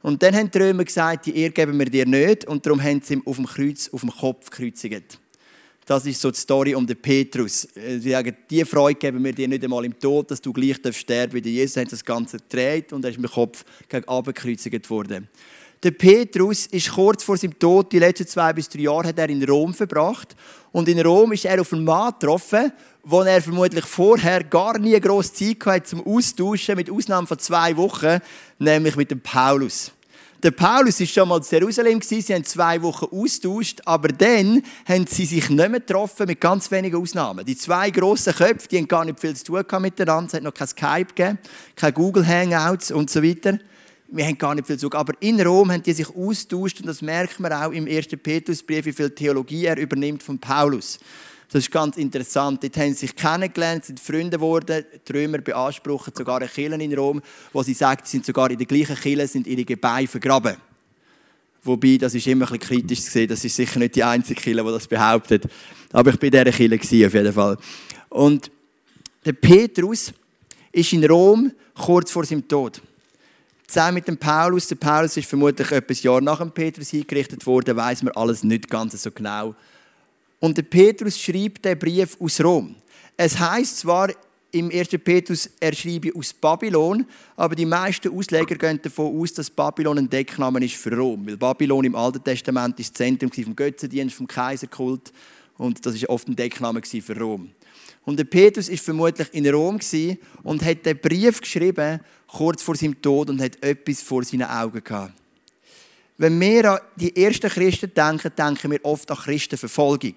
[0.00, 3.02] Und dann haben die Römer gesagt, die Ehre geben wir dir nicht, und darum haben
[3.02, 5.18] sie ihn auf dem Kreuz, auf dem Kopf gekreuzigt.
[5.84, 7.68] Das ist so die Story um den Petrus.
[7.76, 10.78] Äh, sie sagen, die Freude geben wir dir nicht einmal im Tod, dass du gleich
[10.92, 11.76] sterben wie Jesus.
[11.76, 15.28] hat das Ganze gedreht und er ist mit dem Kopf gegen gekreuzigt worden.
[15.82, 19.28] Der Petrus ist kurz vor seinem Tod, die letzten zwei bis drei Jahre, hat er
[19.28, 20.36] in Rom verbracht.
[20.70, 24.98] Und in Rom ist er auf einen Mann getroffen, wo er vermutlich vorher gar nie
[25.00, 28.20] groß Zeit hatte zum Austauschen, mit Ausnahme von zwei Wochen,
[28.60, 29.90] nämlich mit dem Paulus.
[30.40, 35.06] Der Paulus war schon mal in Jerusalem, sie haben zwei Wochen austauscht, aber dann haben
[35.08, 37.44] sie sich nicht mehr getroffen, mit ganz wenigen Ausnahmen.
[37.44, 40.54] Die zwei grossen Köpfe, die haben gar nicht viel zu tun miteinander, es hat noch
[40.54, 41.38] kein Skype gegeben,
[41.74, 43.58] kein Google Hangouts und so weiter.
[44.14, 45.00] Wir haben gar nicht viel zu tun.
[45.00, 48.84] Aber in Rom haben die sich austauscht und das merkt man auch im ersten Petrusbrief,
[48.84, 50.98] wie viel Theologie er übernimmt von Paulus.
[51.50, 52.62] Das ist ganz interessant.
[52.62, 54.84] Dort haben sie sich kennengelernt, sind Freunde geworden.
[55.08, 57.22] Die Römer beanspruchen sogar eine Kirche in Rom,
[57.54, 60.56] wo sie sagen, sie sind sogar in der gleichen Kirche, sind ihre Gebeine vergraben.
[61.62, 63.28] Wobei, das ist immer ein bisschen kritisch zu sehen.
[63.28, 65.44] Das ist sicher nicht die einzige Kirche, die das behauptet.
[65.90, 67.56] Aber ich war in dieser Kirche auf jeden Fall.
[68.10, 68.50] Und
[69.24, 70.12] der Petrus
[70.70, 72.82] ist in Rom kurz vor seinem Tod.
[73.72, 74.68] Zusammen mit dem Paulus.
[74.68, 78.68] Der Paulus ist vermutlich etwas Jahr nach dem Petrus hingerichtet worden, weiß man alles nicht
[78.68, 79.54] ganz so genau.
[80.40, 82.74] Und der Petrus schreibt den Brief aus Rom.
[83.16, 84.10] Es heißt zwar
[84.50, 84.88] im 1.
[85.02, 90.10] Petrus, er schreibe aus Babylon, aber die meisten Ausleger gehen davon aus, dass Babylon ein
[90.10, 91.26] Deckname ist für Rom.
[91.26, 95.14] Weil Babylon im Alten Testament ist das Zentrum vom Götzendienst, vom Kaiserkult.
[95.56, 97.50] Und das ist oft ein Deckname für Rom.
[98.04, 99.78] Und der Petrus ist vermutlich in Rom
[100.42, 102.00] und hat den Brief geschrieben
[102.32, 105.12] kurz vor seinem Tod und hat etwas vor seinen Augen gehabt.
[106.18, 110.14] Wenn wir an die ersten Christen denken, denken wir oft an Christenverfolgung.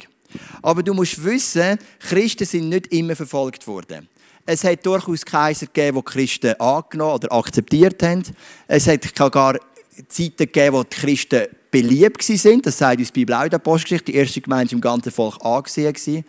[0.61, 4.07] Aber du musst wissen, Christen sind nicht immer verfolgt worden.
[4.45, 8.23] Es hat durchaus Kaiser gegeben, die Christen angenommen oder akzeptiert haben.
[8.67, 9.57] Es hat sogar
[10.07, 12.61] Zeiten gegeben, wo die Christen beliebt waren.
[12.61, 14.11] Das sagt uns die Bibel auch in der Apostelgeschichte.
[14.11, 16.23] Die erste Gemeinde war im ganzen Volk angesehen.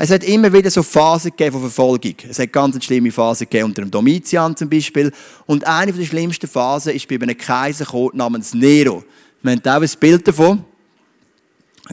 [0.00, 2.14] Es hat immer wieder so Phasen gegeben von Verfolgung.
[2.30, 5.12] Es hat ganz eine schlimme Phase gegeben unter dem Domitian zum Beispiel.
[5.44, 9.02] Und eine der schlimmsten Phasen ist bei einem Kaiser namens Nero.
[9.42, 10.64] Wir haben auch ein Bild davon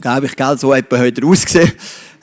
[0.00, 1.72] glaube ich, gell, so etwa heute ausgesehen,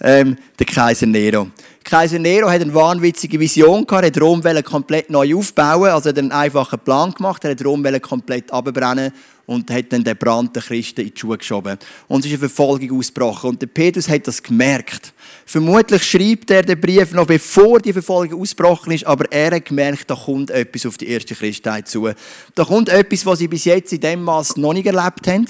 [0.01, 1.47] ähm, der Kaiser Nero.
[1.83, 6.13] Kaiser Nero hat eine wahnwitzige Vision gehabt, er hat Rom komplett neu aufbauen, also er
[6.13, 9.11] hat einen einfachen Plan gemacht, er hat Rom komplett abbrennen
[9.45, 11.77] und hat dann den Brand der Christen in die Schuhe geschoben.
[12.07, 13.49] Und es ist eine Verfolgung ausgebrochen.
[13.49, 15.13] Und der Petrus hat das gemerkt.
[15.45, 20.09] Vermutlich schreibt er den Brief noch bevor die Verfolgung ausgebrochen ist, aber er hat gemerkt,
[20.09, 22.09] da kommt etwas auf die erste Christheit zu.
[22.55, 25.47] Da kommt etwas, was sie bis jetzt in dem Maß noch nicht erlebt haben.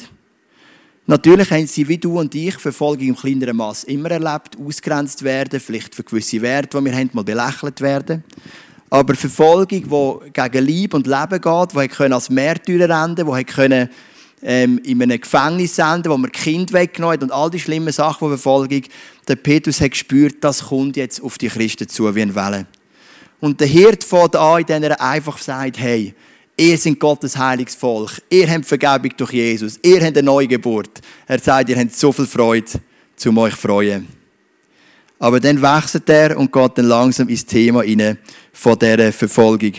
[1.06, 5.60] Natürlich haben sie, wie du und ich, Verfolgung im kleineren Maß immer erlebt, ausgrenzt werden,
[5.60, 8.24] vielleicht für gewisse Werte, die wir haben, mal belächelt werden.
[8.90, 13.90] Aber Verfolgung, die gegen Liebe und Leben geht, die als Märtyrer enden die können,
[14.44, 18.28] ähm, in einem Gefängnis enden, wo man Kind weggenommen hat und all die schlimmen Sachen,
[18.28, 18.84] die Verfolgung,
[19.28, 22.68] der Petrus hat gespürt, das kommt jetzt auf die Christen zu wie ein Welle.
[23.40, 26.14] Und der Hirt fährt an, indem er einfach sagt, hey,
[26.56, 28.22] Ihr seid Gottes heiliges Volk.
[28.30, 29.80] Ihr habt Vergebung durch Jesus.
[29.82, 31.02] Ihr habt eine Neugeburt.
[31.28, 32.70] Er sagt, ihr habt so viel Freude,
[33.16, 34.08] zum euch freuen.
[35.18, 38.20] Aber dann wechselt er und geht dann langsam ins Thema hinein
[38.52, 39.74] von dieser Verfolgung.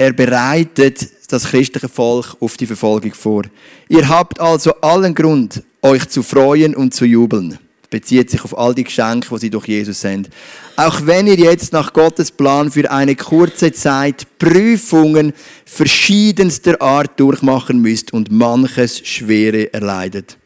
[0.00, 3.42] Er bereitet das christliche Volk auf die Verfolgung vor.
[3.86, 7.58] Ihr habt also allen Grund, euch zu freuen und zu jubeln
[7.90, 10.30] bezieht sich auf all die Geschenke, die sie durch Jesus sind.
[10.76, 15.34] Auch wenn ihr jetzt nach Gottes Plan für eine kurze Zeit Prüfungen
[15.66, 20.38] verschiedenster Art durchmachen müsst und manches Schwere erleidet.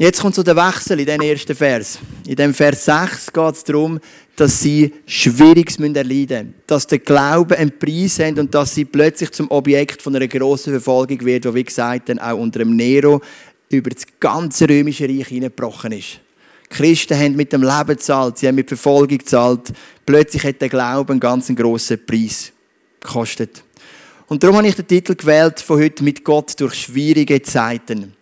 [0.00, 1.98] Jetzt kommt so der Wechsel in den ersten Vers.
[2.26, 4.00] In dem Vers 6 geht es darum,
[4.34, 6.54] dass sie Schwieriges erleiden müssen.
[6.66, 10.72] Dass der Glaube einen Preis hat und dass sie plötzlich zum Objekt von einer grossen
[10.72, 13.20] Verfolgung wird, die, wie gesagt, dann auch unter dem Nero
[13.68, 16.18] über das ganze römische Reich hineingebrochen ist.
[16.64, 19.70] Die Christen haben mit dem Leben gezahlt, sie haben mit Verfolgung gezahlt.
[20.06, 22.52] Plötzlich hat der Glaube einen ganz grossen Preis
[23.00, 23.62] gekostet.
[24.28, 28.14] Und darum habe ich den Titel gewählt von heute mit Gott durch schwierige Zeiten.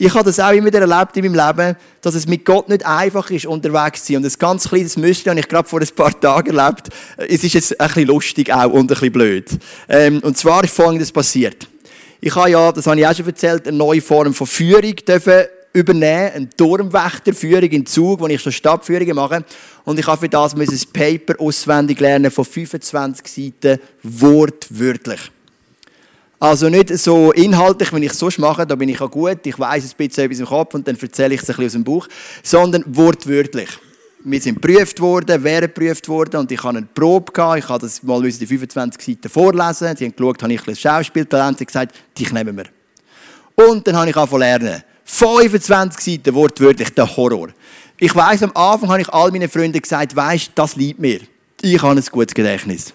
[0.00, 2.86] Ich habe das auch immer wieder erlebt in meinem Leben, dass es mit Gott nicht
[2.86, 4.22] einfach ist, unterwegs zu sein.
[4.22, 6.90] Und ein ganz kleines Müsli habe ich gerade vor ein paar Tagen erlebt.
[7.16, 9.58] Es ist jetzt ein bisschen lustig auch und ein bisschen blöd.
[9.88, 11.66] Ähm, und zwar ist Folgendes passiert.
[12.20, 15.46] Ich habe ja, das habe ich auch schon erzählt, eine neue Form von Führung dürfen
[15.72, 19.44] übernehmen, eine Turmwächterführung in Zug, wo ich schon Stadtführungen mache.
[19.84, 25.32] Und ich habe für das ein Paper auswendig lernen von 25 Seiten, wortwörtlich.
[26.40, 29.58] Also nicht so inhaltlich, wenn ich es sonst mache, da bin ich auch gut, ich
[29.58, 31.84] weiß ein bisschen etwas im Kopf und dann erzähle ich es ein bisschen aus dem
[31.84, 32.08] Buch,
[32.42, 33.68] sondern wortwörtlich
[34.24, 37.58] wir sind geprüft worden, wären geprüft worden und ich hatte eine Probe, gehabt.
[37.58, 41.58] ich habe das mal die 25 Seiten vorlesen, sie haben geschaut, habe ich ein Schauspieltalent,
[41.58, 42.64] sie haben gesagt, dich nehmen wir.
[43.54, 44.82] Und dann habe ich angefangen lernen.
[45.04, 47.48] 25 Seiten, wortwörtlich, der Horror.
[47.98, 51.20] Ich weiss, am Anfang habe ich all meinen Freunden gesagt, weisst, das liebt mir.
[51.60, 52.92] Ich habe ein gutes Gedächtnis.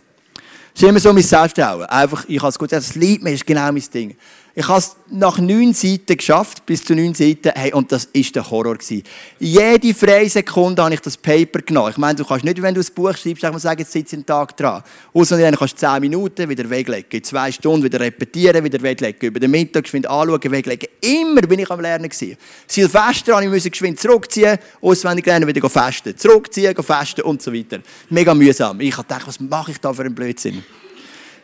[0.74, 1.86] Das ist immer so mein Selbstvertrauen.
[1.86, 4.16] Einfach, ich habe es gut, das liebt mir, ist genau mein Ding.
[4.56, 8.36] Ich habe es nach neun Seiten geschafft, bis zu neun Seiten, hey, und das ist
[8.36, 9.02] der Horror gewesen.
[9.40, 11.90] Jede freie Sekunde habe ich das Paper genommen.
[11.90, 14.56] Ich meine, du kannst nicht, wenn du ein Buch schreibst, sagen, jetzt sitze einen Tag
[14.56, 14.84] dran.
[15.12, 19.40] Außer dann kannst du zehn Minuten wieder weglegen, zwei Stunden wieder repetieren, wieder weglegen, über
[19.40, 20.88] den Mittag geschwind anschauen, weglegen.
[21.02, 22.38] Immer bin ich am Lernen gewesen.
[22.68, 27.80] Silvester musste ich geschwind zurückziehen, auswendig lernen, wieder festen, zurückziehen, festen und so weiter.
[28.08, 28.80] Mega mühsam.
[28.82, 30.64] Ich habe gedacht, was mache ich da für einen Blödsinn?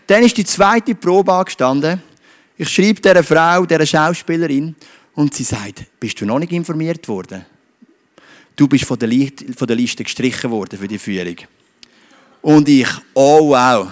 [0.06, 2.04] Dann ist die zweite Probe angestanden.
[2.62, 4.76] Ich schreibe dieser Frau, dieser Schauspielerin,
[5.15, 7.45] und sie sagt, bist du noch nicht informiert worden?
[8.54, 11.38] Du bist von der, Liste, von der Liste gestrichen worden für die Führung.
[12.41, 13.88] Und ich, oh wow.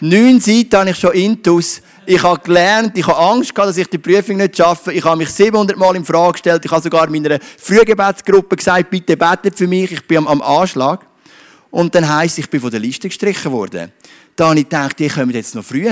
[0.00, 1.82] Neun Seiten habe ich schon intus.
[2.06, 4.94] Ich habe gelernt, ich habe Angst gehabt, dass ich die Prüfung nicht schaffe.
[4.94, 6.64] Ich habe mich 700 Mal in Frage gestellt.
[6.64, 11.04] Ich habe sogar meiner Frühgebetsgruppe gesagt, bitte betet für mich, ich bin am, am Anschlag.
[11.70, 13.92] Und dann heisst ich bin von der Liste gestrichen worden.
[14.36, 15.90] Da habe ich gedacht, die kommen jetzt noch früh.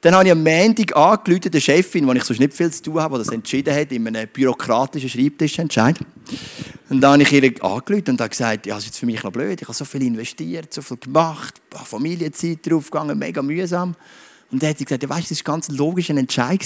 [0.00, 3.00] Dann habe ich am Montag angerufen, der Chefin, wo ich sonst nicht viel zu tun
[3.00, 5.98] habe, die das entschieden hat, in einem bürokratischen Schreibtischentscheid.
[6.88, 9.32] Und dann habe ich ihr angerufen und gesagt, ja, das ist jetzt für mich noch
[9.32, 13.96] blöd, ich habe so viel investiert, so viel gemacht, Familienzeit draufgegangen, mega mühsam.
[14.50, 16.60] Und dann hat sie gesagt, ja, weißt, das war ganz ein Entscheid.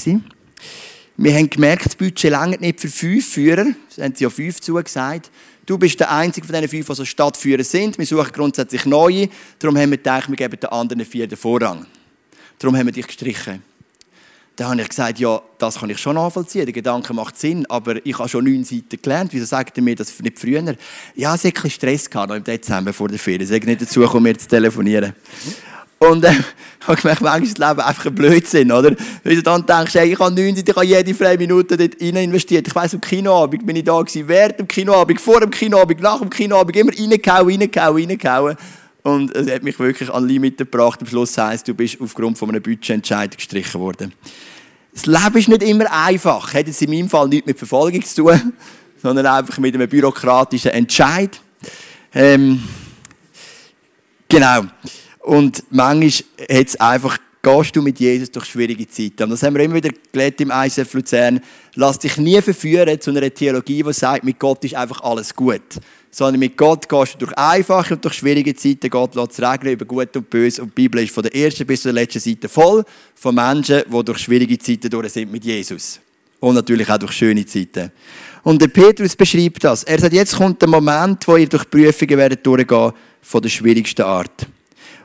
[1.16, 4.60] Wir haben gemerkt, das Budget lange nicht für fünf Führer, das haben sie ja fünf
[4.60, 5.30] zugesagt.
[5.64, 7.98] Du bist der einzige von diesen fünf, die so Stadtführer sind.
[7.98, 11.86] Wir suchen grundsätzlich neue, darum haben wir gedacht, wir geben den anderen vier den Vorrang.
[12.62, 13.60] Darum haben wir dich gestrichen.
[14.54, 17.96] Dann habe ich gesagt, ja, das kann ich schon nachvollziehen, der Gedanke macht Sinn, aber
[18.06, 20.76] ich habe schon neun Seiten gelernt, wieso sagt ihr mir das nicht früher?
[21.16, 23.82] Ja, es hat ein Stress gehabt, noch im Dezember vor der Ferien, es ist nicht
[23.82, 25.12] dazu gekommen, mir zu telefonieren.
[25.98, 26.34] Und äh,
[26.86, 28.94] habe gemerkt, manchmal ist das Leben einfach ein Blödsinn, oder?
[29.24, 32.00] Weil du dann denkst, hey, ich habe neun Seiten, ich habe jede freie Minute dort
[32.00, 32.68] rein investiert.
[32.68, 36.20] Ich weiss, am Kinoabend bin ich da gewesen, während dem Kinoabend, vor dem Kinoabend, nach
[36.20, 38.56] dem Kinoabend, immer reingehauen, reingehauen, reingehauen.
[39.02, 41.00] Und es hat mich wirklich an Limit gebracht.
[41.00, 44.12] Am Schluss heisst, du bist aufgrund von einem Budgetentscheid gestrichen worden.
[44.92, 46.54] Das Leben ist nicht immer einfach.
[46.54, 48.52] Hat es in meinem Fall nichts mit Verfolgung zu tun,
[49.02, 51.40] sondern einfach mit einem bürokratischen Entscheid.
[52.14, 52.62] Ähm,
[54.28, 54.62] genau.
[55.20, 56.10] Und manchmal
[56.50, 59.24] hat einfach, gehst du mit Jesus durch schwierige Zeiten.
[59.24, 61.40] Und das haben wir immer wieder gelernt im ISF Luzern.
[61.74, 65.80] Lass dich nie verführen zu einer Theologie, die sagt, mit Gott ist einfach alles gut.
[66.14, 68.90] Sondern mit Gott gehst du durch einfache und durch schwierige Zeiten.
[68.90, 70.62] Gott lässt es regeln über Gut und Böse.
[70.62, 74.04] Und die Bibel ist von der ersten bis zur letzten Seite voll von Menschen, die
[74.04, 75.98] durch schwierige Zeiten durch sind mit Jesus.
[76.38, 77.90] Und natürlich auch durch schöne Zeiten.
[78.42, 79.84] Und der Petrus beschreibt das.
[79.84, 84.02] Er sagt, jetzt kommt der Moment, wo ihr durch Prüfungen werdet durchgehen von der schwierigsten
[84.02, 84.46] Art.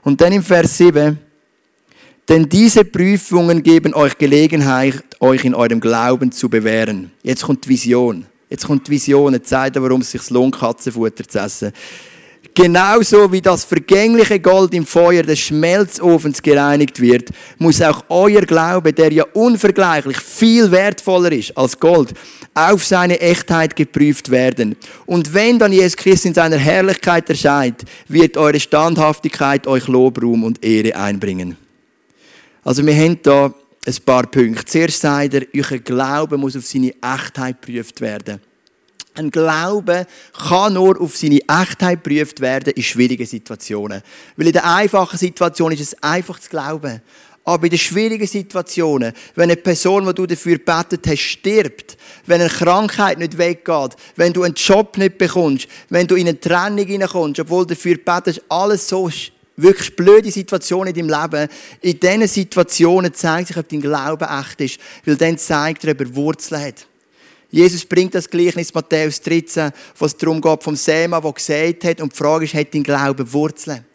[0.03, 1.17] Und dann im Vers 7,
[2.27, 7.11] denn diese Prüfungen geben euch Gelegenheit, euch in eurem Glauben zu bewähren.
[7.23, 8.25] Jetzt kommt die Vision.
[8.49, 11.73] Jetzt kommt die Vision, eine Zeit, warum es sich lohnt, Katzenfutter zu essen.
[12.53, 17.29] Genauso wie das vergängliche Gold im Feuer des Schmelzofens gereinigt wird,
[17.59, 22.13] muss auch euer Glaube, der ja unvergleichlich viel wertvoller ist als Gold,
[22.55, 24.75] auf seine Echtheit geprüft werden.
[25.05, 30.43] Und wenn dann Jesus Christus in seiner Herrlichkeit erscheint, wird eure Standhaftigkeit euch Lob, Ruhm
[30.43, 31.57] und Ehre einbringen.
[32.63, 33.53] Also wir haben da
[33.87, 34.65] ein paar Punkte.
[34.65, 38.41] Zuerst sagt er, euer Glaube muss auf seine Echtheit geprüft werden.
[39.13, 40.05] Ein Glaube
[40.47, 44.01] kann nur auf seine Echtheit geprüft werden in schwierigen Situationen.
[44.35, 47.01] Weil in der einfachen Situation ist es einfach zu glauben.
[47.43, 52.41] Aber in den schwierigen Situationen, wenn eine Person, die du dafür gebetet hast, stirbt, wenn
[52.41, 56.85] eine Krankheit nicht weggeht, wenn du einen Job nicht bekommst, wenn du in eine Trennung
[56.85, 59.09] hineinkommst, obwohl du dafür gebetet hast, alles so
[59.57, 61.49] wirklich blöde Situationen in deinem Leben,
[61.81, 66.01] in diesen Situationen zeigt sich, ob dein Glaube echt ist, weil dann zeigt er, ob
[66.01, 66.87] er Wurzeln hat.
[67.49, 72.01] Jesus bringt das Gleichnis Matthäus 13, wo es darum geht, vom Sema, der gesagt hat,
[72.01, 73.85] und die Frage ist, hat dein Glaube Wurzeln?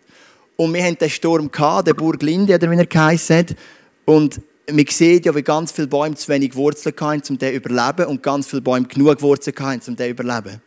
[0.57, 3.57] Und wir hatten den Sturm gehabt, der Burg Linde, oder wie er geheißen hat.
[4.05, 7.57] Und man sieht ja, wie ganz viele Bäume zu wenig Wurzeln hatten, um den zu
[7.57, 10.62] überleben, und ganz viele Bäume genug Wurzeln hatten, um den zu überleben.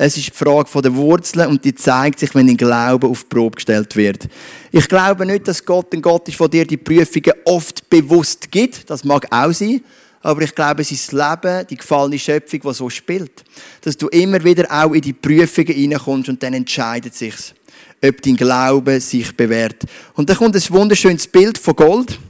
[0.00, 3.34] Es ist die Frage der Wurzeln und die zeigt sich, wenn dein Glaube auf die
[3.34, 4.28] Probe gestellt wird.
[4.70, 8.88] Ich glaube nicht, dass Gott ein Gott ist, der dir die Prüfungen oft bewusst gibt.
[8.88, 9.80] Das mag auch sein.
[10.20, 13.44] Aber ich glaube, es ist das Leben, die gefallene Schöpfung, die so spielt.
[13.80, 17.52] Dass du immer wieder auch in die Prüfungen hineinkommst und dann entscheidet sich's,
[18.04, 19.84] ob dein Glaube sich bewährt.
[20.14, 22.20] Und dann kommt ein wunderschönes Bild von Gold.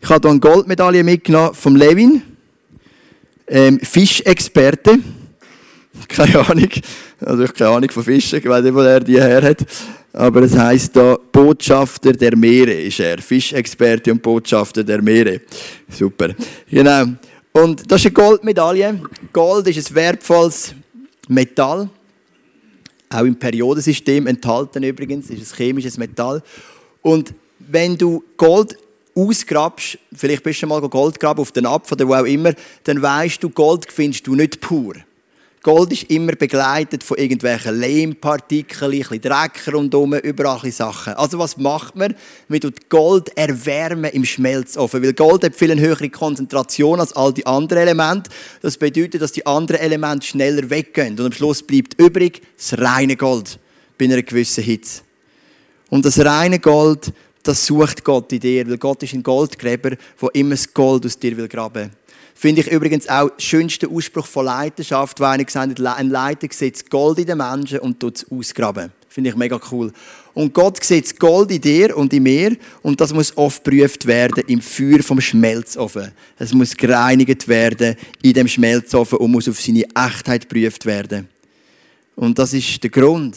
[0.00, 2.22] Ich habe hier eine Goldmedaille mitgenommen vom Levin,
[3.46, 4.98] ähm, Fischexperte.
[6.14, 6.68] Keine Ahnung.
[7.20, 9.64] Also ich habe keine Ahnung von Fischen, ich weiß nicht, wo er die her hat.
[10.12, 13.18] Aber es heisst da, Botschafter der Meere ist er.
[13.18, 15.40] Fischexperte und Botschafter der Meere.
[15.88, 16.34] Super.
[16.70, 17.06] Genau.
[17.52, 19.00] Und das ist eine Goldmedaille.
[19.32, 20.74] Gold ist ein wertvolles
[21.28, 21.88] Metall.
[23.08, 26.42] Auch im Periodensystem enthalten übrigens, ist ein chemisches Metall.
[27.00, 28.76] Und wenn du Gold
[29.14, 32.52] ausgrabst, vielleicht bist du mal Gold graben auf den Apfel oder wo auch immer,
[32.84, 34.94] dann weißt du, Gold findest du nicht pur.
[35.62, 41.12] Gold ist immer begleitet von irgendwelchen Lehmpartikeln, ein bisschen Dreck rundherum, überall ein Sachen.
[41.12, 42.16] Also was macht man?
[42.48, 47.32] Man tut Gold erwärmen im Schmelzofen, weil Gold hat viel eine höhere Konzentration als all
[47.32, 48.28] die anderen Elemente.
[48.60, 53.14] Das bedeutet, dass die anderen Elemente schneller weggehen und am Schluss bleibt übrig das reine
[53.14, 53.60] Gold
[53.98, 55.02] bei einer gewissen Hitze.
[55.90, 57.12] Und das reine Gold,
[57.44, 61.18] das sucht Gott in dir, weil Gott ist ein Goldgräber, der immer das Gold aus
[61.18, 61.90] dir will graben will.
[62.42, 66.48] Finde ich übrigens auch den schönsten Ausspruch von Leiterschaft, weil einer gesagt hat, ein Leiter
[66.50, 68.90] sieht Gold in den Menschen und tut es ausgraben.
[69.08, 69.92] Finde ich mega cool.
[70.34, 74.42] Und Gott sieht Gold in dir und in mir und das muss oft geprüft werden
[74.48, 76.10] im Feuer vom Schmelzofen.
[76.36, 81.28] Es muss gereinigt werden in dem Schmelzofen und muss auf seine Echtheit geprüft werden.
[82.16, 83.36] Und das ist der Grund,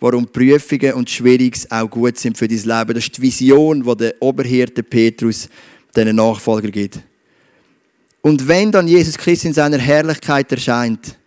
[0.00, 2.94] warum Prüfungen und Schwieriges auch gut sind für dein Leben.
[2.94, 5.48] Das ist die Vision, die der Oberhirte Petrus
[5.94, 7.02] den Nachfolger gibt.
[8.22, 11.18] Und wenn dann Jesus Christus in seiner Herrlichkeit erscheint,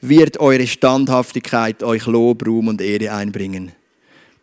[0.00, 3.72] wird eure Standhaftigkeit euch Lob, Ruhm und Ehre einbringen.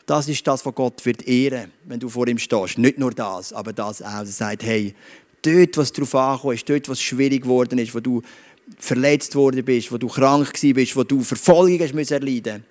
[0.05, 2.77] Das ist das, was Gott wird ehren, wenn du vor ihm stehst.
[2.77, 4.11] Nicht nur das, aber das auch.
[4.11, 4.93] Er sagt, hey,
[5.41, 8.21] dort, was drauf angekommen ist, dort, was schwierig geworden ist, wo du
[8.77, 12.65] verletzt worden bist, wo du krank bist, wo du Verfolgung hast müssen erleiden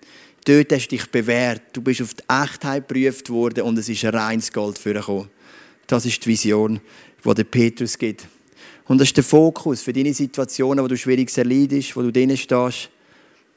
[0.44, 1.62] dort hast du dich bewährt.
[1.72, 5.06] Du bist auf die Echtheit geprüft worden und es ist reines Gold für dich
[5.86, 6.80] Das ist die Vision,
[7.24, 8.26] die der Petrus gibt.
[8.88, 12.36] Und das ist der Fokus für deine Situationen, wo du schwierig erleidest, wo du drinnen
[12.36, 12.90] stehst.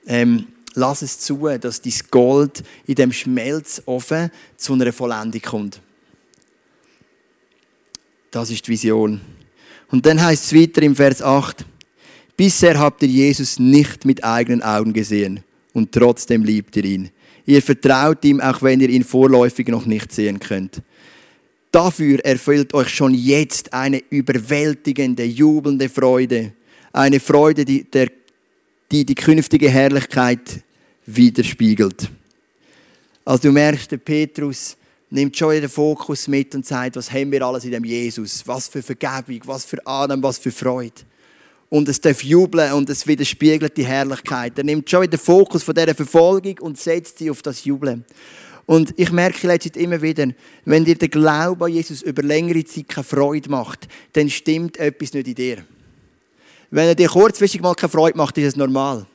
[0.07, 5.81] Ähm, lass es zu, dass dein Gold in dem Schmelzofen zu einer Vollendung kommt.
[8.29, 9.21] Das ist die Vision.
[9.89, 11.65] Und dann heißt es weiter im Vers 8,
[12.35, 15.41] bisher habt ihr Jesus nicht mit eigenen Augen gesehen
[15.73, 17.09] und trotzdem liebt ihr ihn.
[17.45, 20.81] Ihr vertraut ihm, auch wenn ihr ihn vorläufig noch nicht sehen könnt.
[21.75, 26.53] Dafür erfüllt euch schon jetzt eine überwältigende, jubelnde Freude.
[26.93, 28.07] Eine Freude, die der,
[28.89, 30.63] die, die künftige Herrlichkeit
[31.05, 32.09] widerspiegelt.
[33.25, 34.77] Also du merkst, der Petrus
[35.09, 38.47] nimmt schon den Fokus mit und sagt, was haben wir alles in dem Jesus?
[38.47, 41.01] Was für Vergebung, was für Annahme, was für Freude.
[41.69, 44.57] und es darf jubeln und es widerspiegelt die Herrlichkeit.
[44.57, 48.05] Er nimmt schon den Fokus von dieser Verfolgung und setzt sie auf das Jubeln.
[48.65, 50.27] Und ich merke letztens immer wieder,
[50.65, 55.13] wenn dir der Glaube an Jesus über längere Zeit keine Freude macht, dann stimmt etwas
[55.13, 55.57] nicht in dir.
[56.71, 59.05] Wenn er dir kurzfristig mal keine Freude macht, ist es normal.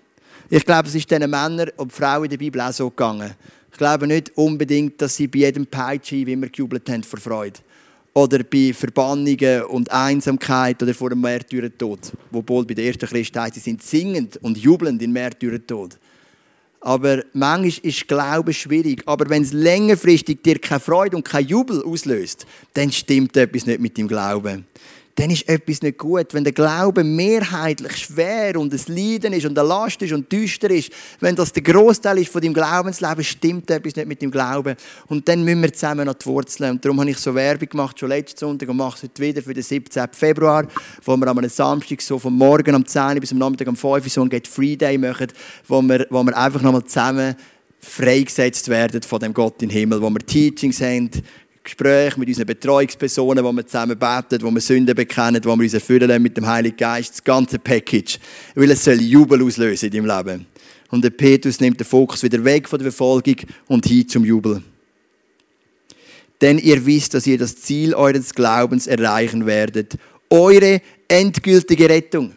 [0.49, 3.35] Ich glaube, es ist diesen Männern und Frauen in der Bibel auch so gegangen.
[3.73, 7.61] Ich glaube nicht unbedingt, dass sie bei jedem Peitschein immer gejubelt haben vor Freude
[8.13, 12.13] oder bei Verbannungen und Einsamkeit oder vor dem Märtyrertod.
[12.31, 15.99] Wobei bei der ersten Christen sie sind singend und jubelnd im Märtyrertod.
[16.81, 19.03] Aber manchmal ist Glaube schwierig.
[19.07, 23.81] Aber wenn es längerfristig dir keine Freude und kein Jubel auslöst, dann stimmt etwas nicht
[23.81, 24.65] mit dem Glauben
[25.21, 26.33] dann ist etwas nicht gut.
[26.33, 30.71] Wenn der Glaube mehrheitlich schwer und es Leiden ist und eine Last ist und düster
[30.71, 30.91] ist,
[31.21, 34.77] wenn das der Großteil ist von deinem Glaubensleben, stimmt etwas nicht mit dem Glauben.
[35.09, 36.71] Und dann müssen wir zusammen an die Wurzeln.
[36.71, 39.43] Und darum habe ich so Werbung gemacht, schon letzten Sonntag und mache es heute wieder
[39.43, 40.09] für den 17.
[40.13, 40.67] Februar,
[41.05, 44.11] wo wir am Samstag so vom Morgen um 10 bis am Nachmittag um 5 Uhr
[44.11, 45.27] so ein Get Free Day machen,
[45.69, 47.37] wo wir, wo wir einfach nochmal zusammen
[47.79, 51.11] freigesetzt werden von dem Gott im Himmel, wo wir Teachings haben,
[51.63, 55.75] Gespräche mit unseren Betreuungspersonen, wo wir zusammen beten, wo wir Sünden bekennen, wo wir uns
[55.75, 58.19] erfüllen mit dem Heiligen Geist, das ganze Package.
[58.55, 60.47] Weil es soll Jubel auslösen in deinem Leben.
[60.91, 63.37] Und der Petrus nimmt den Fokus wieder weg von der Verfolgung
[63.69, 64.63] und hin zum Jubel.
[66.41, 69.97] Denn ihr wisst, dass ihr das Ziel eures Glaubens erreichen werdet.
[70.31, 72.35] Eure endgültige Rettung.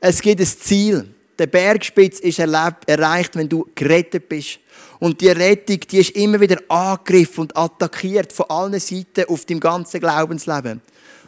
[0.00, 1.04] Es gibt ein Ziel.
[1.38, 4.58] Der Bergspitz ist erreicht, wenn du gerettet bist.
[5.02, 9.58] Und die Rettung, die ist immer wieder angegriffen und attackiert von allen Seiten auf dem
[9.58, 10.80] ganzen Glaubensleben.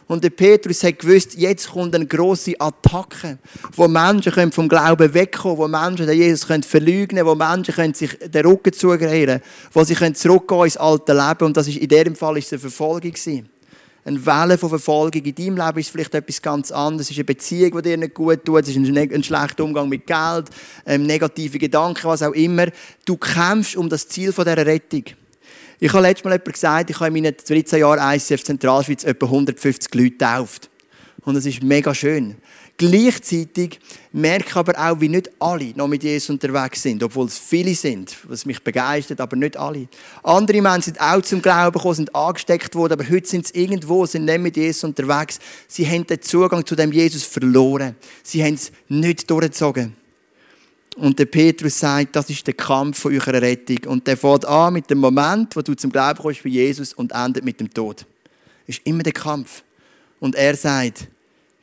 [0.07, 3.37] Und der Petrus hat gewusst, jetzt kommt eine große Attacke,
[3.75, 8.71] wo Menschen vom Glauben wegkommen, wo Menschen den Jesus können, wo Menschen sich den Rücken
[8.71, 9.41] zugreifen
[9.73, 11.45] wo sie zurückgehen ins alte Leben.
[11.45, 13.49] Und das ist in diesem Fall ist es eine Verfolgung gewesen
[14.05, 15.23] eine Welle von Verfolgung.
[15.23, 17.07] In deinem Leben ist vielleicht etwas ganz anderes.
[17.07, 18.61] Es ist eine Beziehung, die dir nicht gut tut.
[18.61, 20.49] Es ist ein, ein schlechter Umgang mit Geld,
[20.85, 22.67] ähm, negative Gedanken, was auch immer.
[23.03, 25.03] Du kämpfst um das Ziel dieser Rettung.
[25.79, 29.25] Ich habe letztes Mal jemand gesagt, ich habe in meinen 13 Jahren ICF Zentralschweiz etwa
[29.25, 30.69] 150 Leute getauft.
[31.23, 32.35] Und das ist mega schön.
[32.77, 33.79] Gleichzeitig
[34.11, 37.73] merke ich aber auch, wie nicht alle noch mit Jesus unterwegs sind, obwohl es viele
[37.73, 39.87] sind, was mich begeistert, aber nicht alle.
[40.23, 44.05] Andere Menschen sind auch zum Glauben gekommen, sind angesteckt worden, aber heute sind sie irgendwo,
[44.05, 45.39] sind nicht mit Jesus unterwegs.
[45.69, 47.95] Sie haben den Zugang zu dem Jesus verloren.
[48.23, 49.95] Sie haben es nicht durchgezogen.
[50.97, 53.79] Und der Petrus sagt, das ist der Kampf von eurer Rettung.
[53.87, 57.13] Und der fängt an mit dem Moment, wo du zum Glauben kommst bei Jesus und
[57.13, 58.05] endet mit dem Tod.
[58.67, 59.63] Das ist immer der Kampf.
[60.19, 61.07] Und er sagt,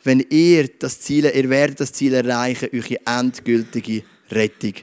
[0.04, 4.74] wenn ihr das Ziel, ihr werdet das Ziel erreichen, eure endgültige Rettung.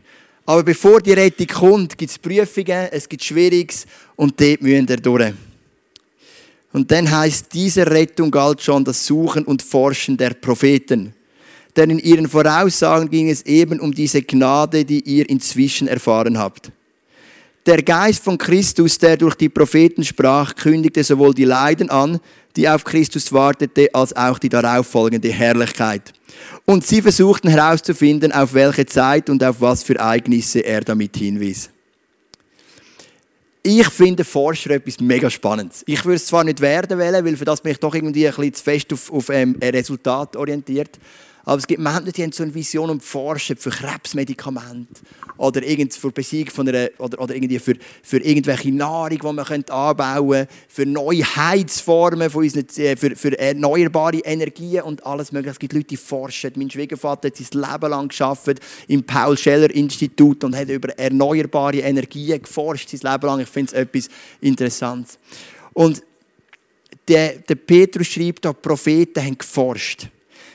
[0.46, 4.98] Aber bevor die Rettung kommt, gibt es Prüfungen, es gibt Schwieriges und dort müsst ihr
[4.98, 5.34] durch.
[6.72, 11.14] Und dann heißt dieser Rettung galt schon das Suchen und Forschen der Propheten.
[11.76, 16.72] Denn in ihren Voraussagen ging es eben um diese Gnade, die ihr inzwischen erfahren habt.
[17.66, 22.20] Der Geist von Christus, der durch die Propheten sprach, kündigte sowohl die Leiden an,
[22.60, 26.12] die auf Christus wartete, als auch die darauffolgende Herrlichkeit.
[26.66, 31.70] Und sie versuchten herauszufinden, auf welche Zeit und auf was für Ereignisse er damit hinwies.
[33.64, 35.84] Ich finde Forscher etwas mega Spannendes.
[35.86, 38.36] Ich würde es zwar nicht werden wollen, weil für das bin ich doch irgendwie ein
[38.36, 41.00] bisschen zu fest auf, auf ähm, Resultat orientiert.
[41.50, 45.02] Aber es gibt Menschen, die haben so eine Vision und forschen für Krebsmedikamente
[45.38, 47.74] oder irgend für Besieg von einer, oder, oder irgendwie für,
[48.04, 53.16] für irgendwelche Nahrung, die man könnte anbauen könnte, für neue Heizformen, von unseren, äh, für,
[53.16, 55.54] für erneuerbare Energien und alles mögliche.
[55.54, 56.52] Es gibt Leute, die forschen.
[56.56, 62.90] Mein Schwiegervater hat sein Leben lang geschafft im Paul-Scheller-Institut und hat über erneuerbare Energien geforscht,
[62.90, 63.40] sein Leben lang.
[63.40, 64.08] Ich finde es etwas
[64.40, 65.18] Interessantes.
[65.74, 66.04] Und
[67.08, 70.10] der, der Petrus schreibt, die Propheten haben geforscht.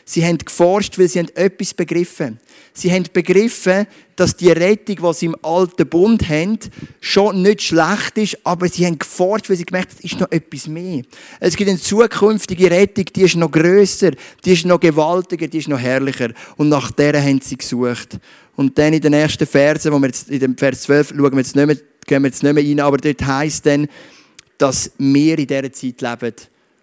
[0.06, 2.38] Sie haben geforscht, weil sie haben etwas begriffen.
[2.74, 3.86] Sie haben begriffen,
[4.16, 6.58] dass die Rettung, die sie im alten Bund haben,
[7.00, 10.30] schon nicht schlecht ist, aber sie haben geforscht, weil sie gemerkt haben, es ist noch
[10.30, 11.02] etwas mehr.
[11.40, 14.10] Es gibt eine zukünftige Rettung, die ist noch grösser,
[14.44, 16.32] die ist noch gewaltiger, die ist noch herrlicher.
[16.56, 18.18] Und nach der haben sie gesucht.
[18.56, 21.38] Und dann in den ersten Versen, wo wir jetzt, in dem Vers 12 schauen wir
[21.38, 21.76] jetzt nicht mehr,
[22.06, 23.88] gehen wir jetzt nicht mehr rein, aber dort heisst dann,
[24.58, 26.34] dass wir in dieser Zeit leben,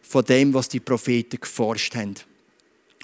[0.01, 2.15] von dem, was die Propheten geforscht haben.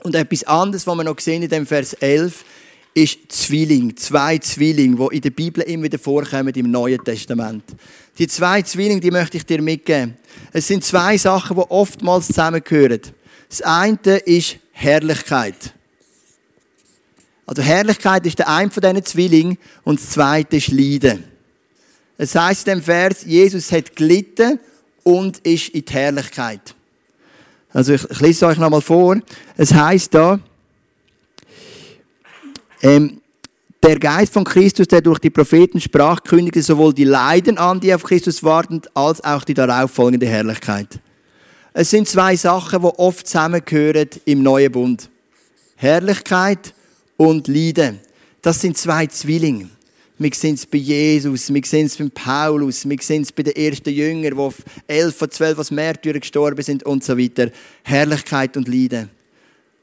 [0.04, 2.46] Und etwas anderes, was wir noch sehen in dem Vers 11,
[2.94, 3.96] ist Zwilling.
[3.96, 7.64] Zwei Zwillinge, die in der Bibel immer wieder vorkommen im Neuen Testament.
[8.18, 10.18] Die zwei Zwillinge, die möchte ich dir mitgeben.
[10.52, 13.02] Es sind zwei Sachen, die oftmals zusammengehören.
[13.50, 15.74] Das eine ist Herrlichkeit.
[17.46, 21.24] Also Herrlichkeit ist der eine von diesen Zwillingen und das zweite ist Leiden.
[22.18, 24.60] Es heißt in dem Vers, Jesus hat gelitten
[25.04, 26.76] und ist in die Herrlichkeit.
[27.78, 29.18] Also ich, ich lese es euch nochmal vor.
[29.56, 30.40] Es heißt da,
[32.82, 33.22] Ähm,
[33.84, 37.94] der Geist von Christus, der durch die Propheten sprach, kündigte sowohl die Leiden an, die
[37.94, 41.00] auf Christus warten, als auch die darauf folgende Herrlichkeit.
[41.74, 45.10] Es sind zwei Sachen, die oft zusammengehören im neuen Bund.
[45.76, 46.74] Herrlichkeit
[47.16, 48.00] und Leiden.
[48.42, 49.70] Das sind zwei Zwillinge.
[50.20, 53.56] Wir sehen es bei Jesus, wir sehen es bei Paulus, wir sehen es bei den
[53.56, 54.56] ersten Jüngern, die auf
[54.88, 57.52] elf von zwölf als Märtyrer gestorben sind und so weiter.
[57.84, 59.12] Herrlichkeit und Leiden.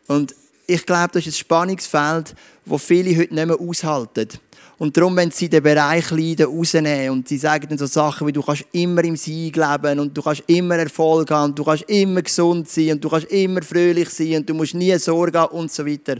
[0.08, 0.34] Und
[0.66, 2.34] ich glaube, das ist ein Spannungsfeld,
[2.66, 4.28] das viele heute nicht mehr aushalten.
[4.76, 8.32] Und darum, wenn sie den Bereich Leiden rausnehmen und sie sagen dann so Sachen wie,
[8.32, 11.84] du kannst immer im Sieg leben und du kannst immer Erfolg haben und du kannst
[11.84, 15.56] immer gesund sein und du kannst immer fröhlich sein und du musst nie Sorge haben
[15.56, 16.16] und so weiter.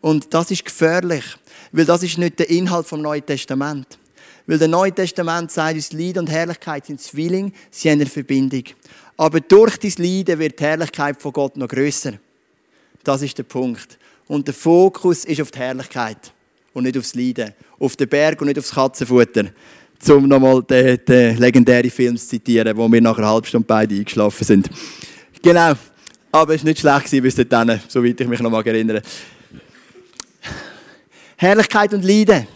[0.00, 1.24] Und das ist gefährlich,
[1.72, 3.98] weil das ist nicht der Inhalt vom Neuen Testament.
[4.46, 8.62] Weil der Neue Testament sagt uns, Leid und Herrlichkeit sind Zwilling, sie haben eine Verbindung.
[9.16, 12.12] Aber durch dieses Leiden wird die Herrlichkeit von Gott noch größer.
[13.02, 13.98] Das ist der Punkt.
[14.28, 16.32] Und der Fokus ist auf die Herrlichkeit
[16.74, 17.54] und nicht aufs Leiden.
[17.78, 19.46] Auf den Berg und nicht aufs Katzenfutter.
[20.08, 23.94] Um nochmal den, den legendären Film zu zitieren, wo wir nach einer halben Stunde beide
[23.94, 24.70] eingeschlafen sind.
[25.42, 25.72] Genau.
[26.30, 29.00] Aber es war nicht schlecht bis dahin, soweit ich mich noch mal erinnere.
[31.36, 32.46] Herrlichkeit und Leiden.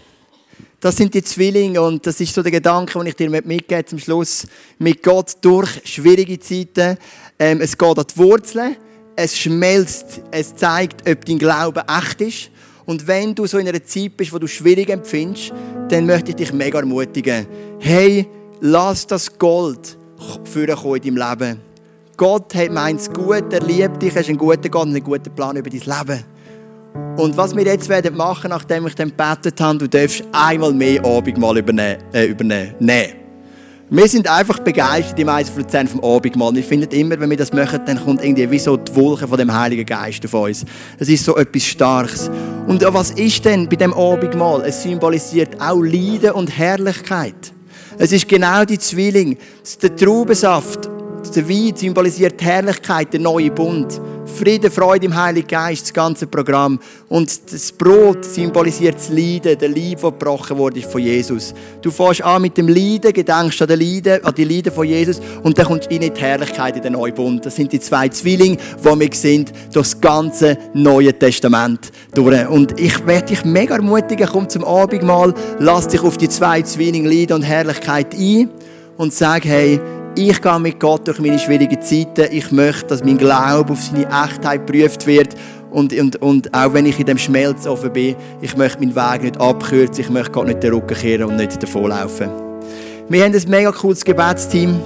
[0.81, 3.99] Das sind die Zwillinge und das ist so der Gedanke, den ich dir mitgebe zum
[3.99, 4.47] Schluss.
[4.78, 6.97] Mit Gott durch schwierige Zeiten.
[7.39, 8.76] Ähm, es geht an die Wurzeln,
[9.14, 12.51] es schmelzt, es zeigt, ob dein Glaube echt ist.
[12.87, 15.53] Und wenn du so in einer Zeit bist, wo du schwierig empfindest,
[15.91, 17.47] dann möchte ich dich mega ermutigen.
[17.78, 18.26] Hey,
[18.61, 19.99] lass das Gold
[20.45, 21.61] vorkommen in deinem Leben.
[22.16, 25.35] Gott meint es gut, er liebt dich, er ist ein guter Gott und einen guten
[25.35, 26.24] Plan über dein Leben.
[27.16, 31.05] Und was wir jetzt werden machen, nachdem ich dann gebetet habe, du darfst einmal mehr
[31.05, 32.03] Abendmahl übernehmen.
[32.12, 32.74] Äh, übernehmen.
[32.80, 33.14] Nee.
[33.93, 36.55] Wir sind einfach begeistert im 1% vom Abendmahl.
[36.55, 39.36] Wir finden immer, wenn wir das machen, dann kommt irgendwie wie so die Wolke von
[39.36, 40.64] dem Heiligen Geist auf uns.
[40.99, 42.30] Es ist so etwas Starkes.
[42.68, 44.62] Und was ist denn bei dem Abendmahl?
[44.64, 47.53] Es symbolisiert auch Leiden und Herrlichkeit.
[47.99, 49.36] Es ist genau die Zwilling.
[49.82, 50.88] Der Traubensaft,
[51.34, 54.01] der Wein symbolisiert die Herrlichkeit, der neue Bund.
[54.31, 56.78] Friede, Freude im Heiligen Geist, das ganze Programm.
[57.09, 61.55] Und das Brot symbolisiert das Leiden, der Leib, der gebrochen wurde von Jesus.
[61.83, 65.20] Du fährst an mit dem Leiden, gedenkst an, den Leiden, an die Leiden von Jesus
[65.43, 67.45] und dann kommst du in die Herrlichkeit in den Neubund.
[67.45, 72.49] Das sind die zwei Zwillinge, die wir sind durch das ganze Neue Testament durch.
[72.49, 77.09] Und ich werde dich mega ermutigen, komm zum Abendmahl, lass dich auf die zwei Zwillinge
[77.09, 78.51] Leiden und Herrlichkeit ein
[78.97, 79.81] und sag, hey,
[80.17, 82.27] ich gehe mit Gott durch meine schwierigen Zeiten.
[82.31, 85.35] Ich möchte, dass mein Glaube auf seine Echtheit geprüft wird.
[85.71, 89.41] Und, und, und auch wenn ich in dem Schmelzofen bin, ich möchte meinen Weg nicht
[89.41, 90.05] abkürzen.
[90.05, 92.29] Ich möchte Gott nicht den Rücken kehren und nicht davonlaufen.
[93.09, 94.81] Wir haben ein mega cooles Gebetsteam.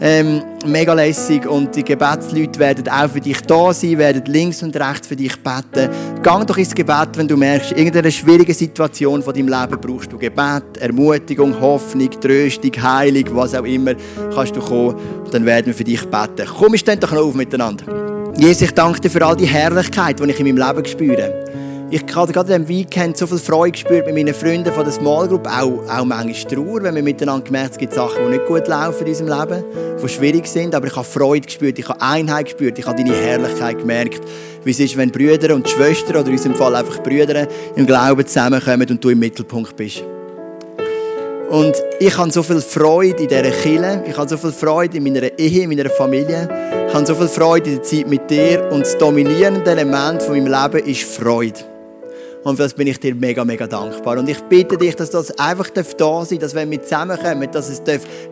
[0.00, 4.74] Ähm, mega lässig und die Gebetsleute werden auch für dich da sein, werden links und
[4.76, 5.88] rechts für dich beten.
[6.22, 10.12] Gang doch ins Gebet, wenn du merkst, in irgendeiner schwierigen Situation von deinem Leben brauchst
[10.12, 13.94] du Gebet, Ermutigung, Hoffnung, Tröstung, Heilung, was auch immer,
[14.34, 16.48] kannst du kommen und dann werden wir für dich beten.
[16.58, 18.32] Komm, wir stehen doch noch auf miteinander.
[18.36, 21.43] Jesus, ich danke dir für all die Herrlichkeit, die ich in meinem Leben spüre.
[21.94, 24.92] Ich habe gerade in diesem Weekend so viel Freude gespürt mit meinen Freunden von der
[24.92, 28.46] Small Group, auch, auch manchmal Trauer, wenn wir miteinander gemerkt es gibt Sachen, die nicht
[28.46, 29.64] gut laufen in unserem Leben,
[30.02, 33.14] die schwierig sind, aber ich habe Freude gespürt, ich habe Einheit gespürt, ich habe deine
[33.14, 34.22] Herrlichkeit gemerkt,
[34.64, 38.26] wie es ist, wenn Brüder und Schwestern, oder in unserem Fall einfach Brüder, im Glauben
[38.26, 40.02] zusammenkommen und du im Mittelpunkt bist.
[41.48, 44.02] Und ich habe so viel Freude in dieser Kille.
[44.08, 46.48] Ich habe so viel Freude in meiner Ehe, in meiner Familie.
[46.88, 48.68] Ich habe so viel Freude in der Zeit mit dir.
[48.72, 51.73] Und das dominierende Element von meinem Leben ist Freude.
[52.44, 54.18] Und für das bin ich dir mega, mega dankbar.
[54.18, 55.82] Und ich bitte dich, dass das einfach da
[56.26, 57.80] sein darf, dass wenn wir zusammenkommen, dass es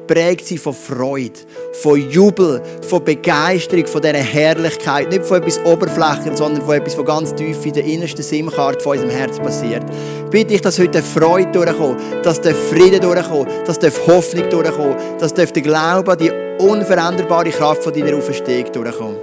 [0.07, 1.41] prägt sein von Freude,
[1.81, 5.09] von Jubel, von Begeisterung, von dieser Herrlichkeit.
[5.09, 8.93] Nicht von etwas Oberflächliches, sondern von etwas, was ganz tief in der innersten SIM-Karte von
[8.93, 9.83] unserem Herz passiert.
[10.31, 15.33] Bitte ich, dass heute Freude durchkommt, dass der Friede durchkommt, dass die Hoffnung durchkommt, dass
[15.33, 19.17] der Glaube an die unveränderbare Kraft von deiner Auferstehung durchkommt.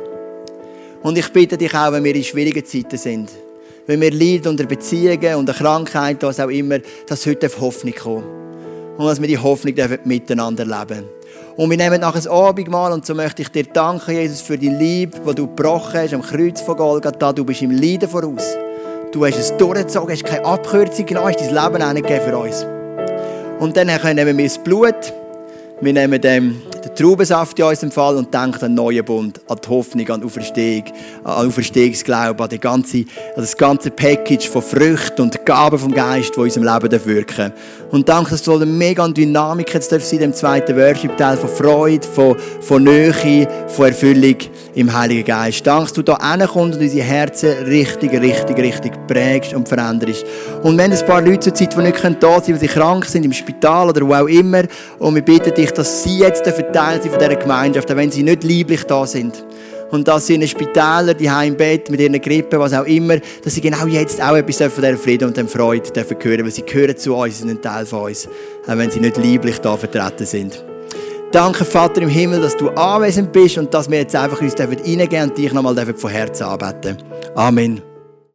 [1.04, 3.30] Und ich bitte dich auch, wenn wir in schwierigen Zeiten sind,
[3.90, 6.78] wenn wir leiden unter Beziehungen, unter Krankheit, was auch immer,
[7.08, 8.24] dass heute Hoffnung kommt.
[9.00, 9.74] Und dass wir die Hoffnung
[10.04, 11.06] miteinander leben
[11.56, 14.78] Und wir nehmen nachher das Abendmahl und so möchte ich dir danken, Jesus, für dein
[14.78, 17.34] Liebe, das du gebrochen hast am Kreuz von Golgatha.
[17.34, 18.44] Du bist im Leiden voraus.
[19.12, 22.66] Du hast es durchgezogen, hast keine Abkürzung genommen, hast dein Leben auch für uns.
[23.60, 25.14] Und dann nehmen wir das Blut,
[25.82, 29.58] wir nehmen den den Traubensaft in unserem Fall und denkt an den neuen Bund, an
[29.64, 30.84] die Hoffnung, an die Auferstehung,
[31.24, 33.06] an den Auferstehungsglauben, an, die ganze, an
[33.38, 37.54] das ganze Package von Früchten und Gaben vom Geist, die in unserem Leben wirken
[37.92, 42.08] Und danke, dass du eine mega Dynamik jetzt sein in dem zweiten Worship-Teil von Freude,
[42.08, 44.36] von, von Nähe, von Erfüllung
[44.76, 45.66] im Heiligen Geist.
[45.66, 50.26] Danke, dass du da hinkommst und unsere Herzen richtig, richtig, richtig prägst und veränderst.
[50.64, 53.26] Und wenn ein paar Leute zur Zeit, die nicht da sind, weil sie krank sind,
[53.26, 54.64] im Spital oder wo auch immer,
[55.00, 56.46] und wir bitten dich, dass sie jetzt
[56.90, 59.46] Teil sind von dieser Gemeinschaft, auch wenn sie nicht lieblich da sind.
[59.92, 63.18] Und dass sie in den Spitälern, die im Bett, mit ihren Grippen, was auch immer,
[63.44, 66.52] dass sie genau jetzt auch etwas von dieser Frieden und der Freude dürfen hören, weil
[66.52, 68.28] sie gehören zu uns, sind ein Teil von uns,
[68.68, 70.64] auch wenn sie nicht lieblich da vertreten sind.
[71.32, 75.30] Danke, Vater im Himmel, dass du anwesend bist und dass wir jetzt einfach uns reingehen
[75.30, 76.98] und dich nochmal von Herzen anbeten.
[77.36, 77.89] Amen.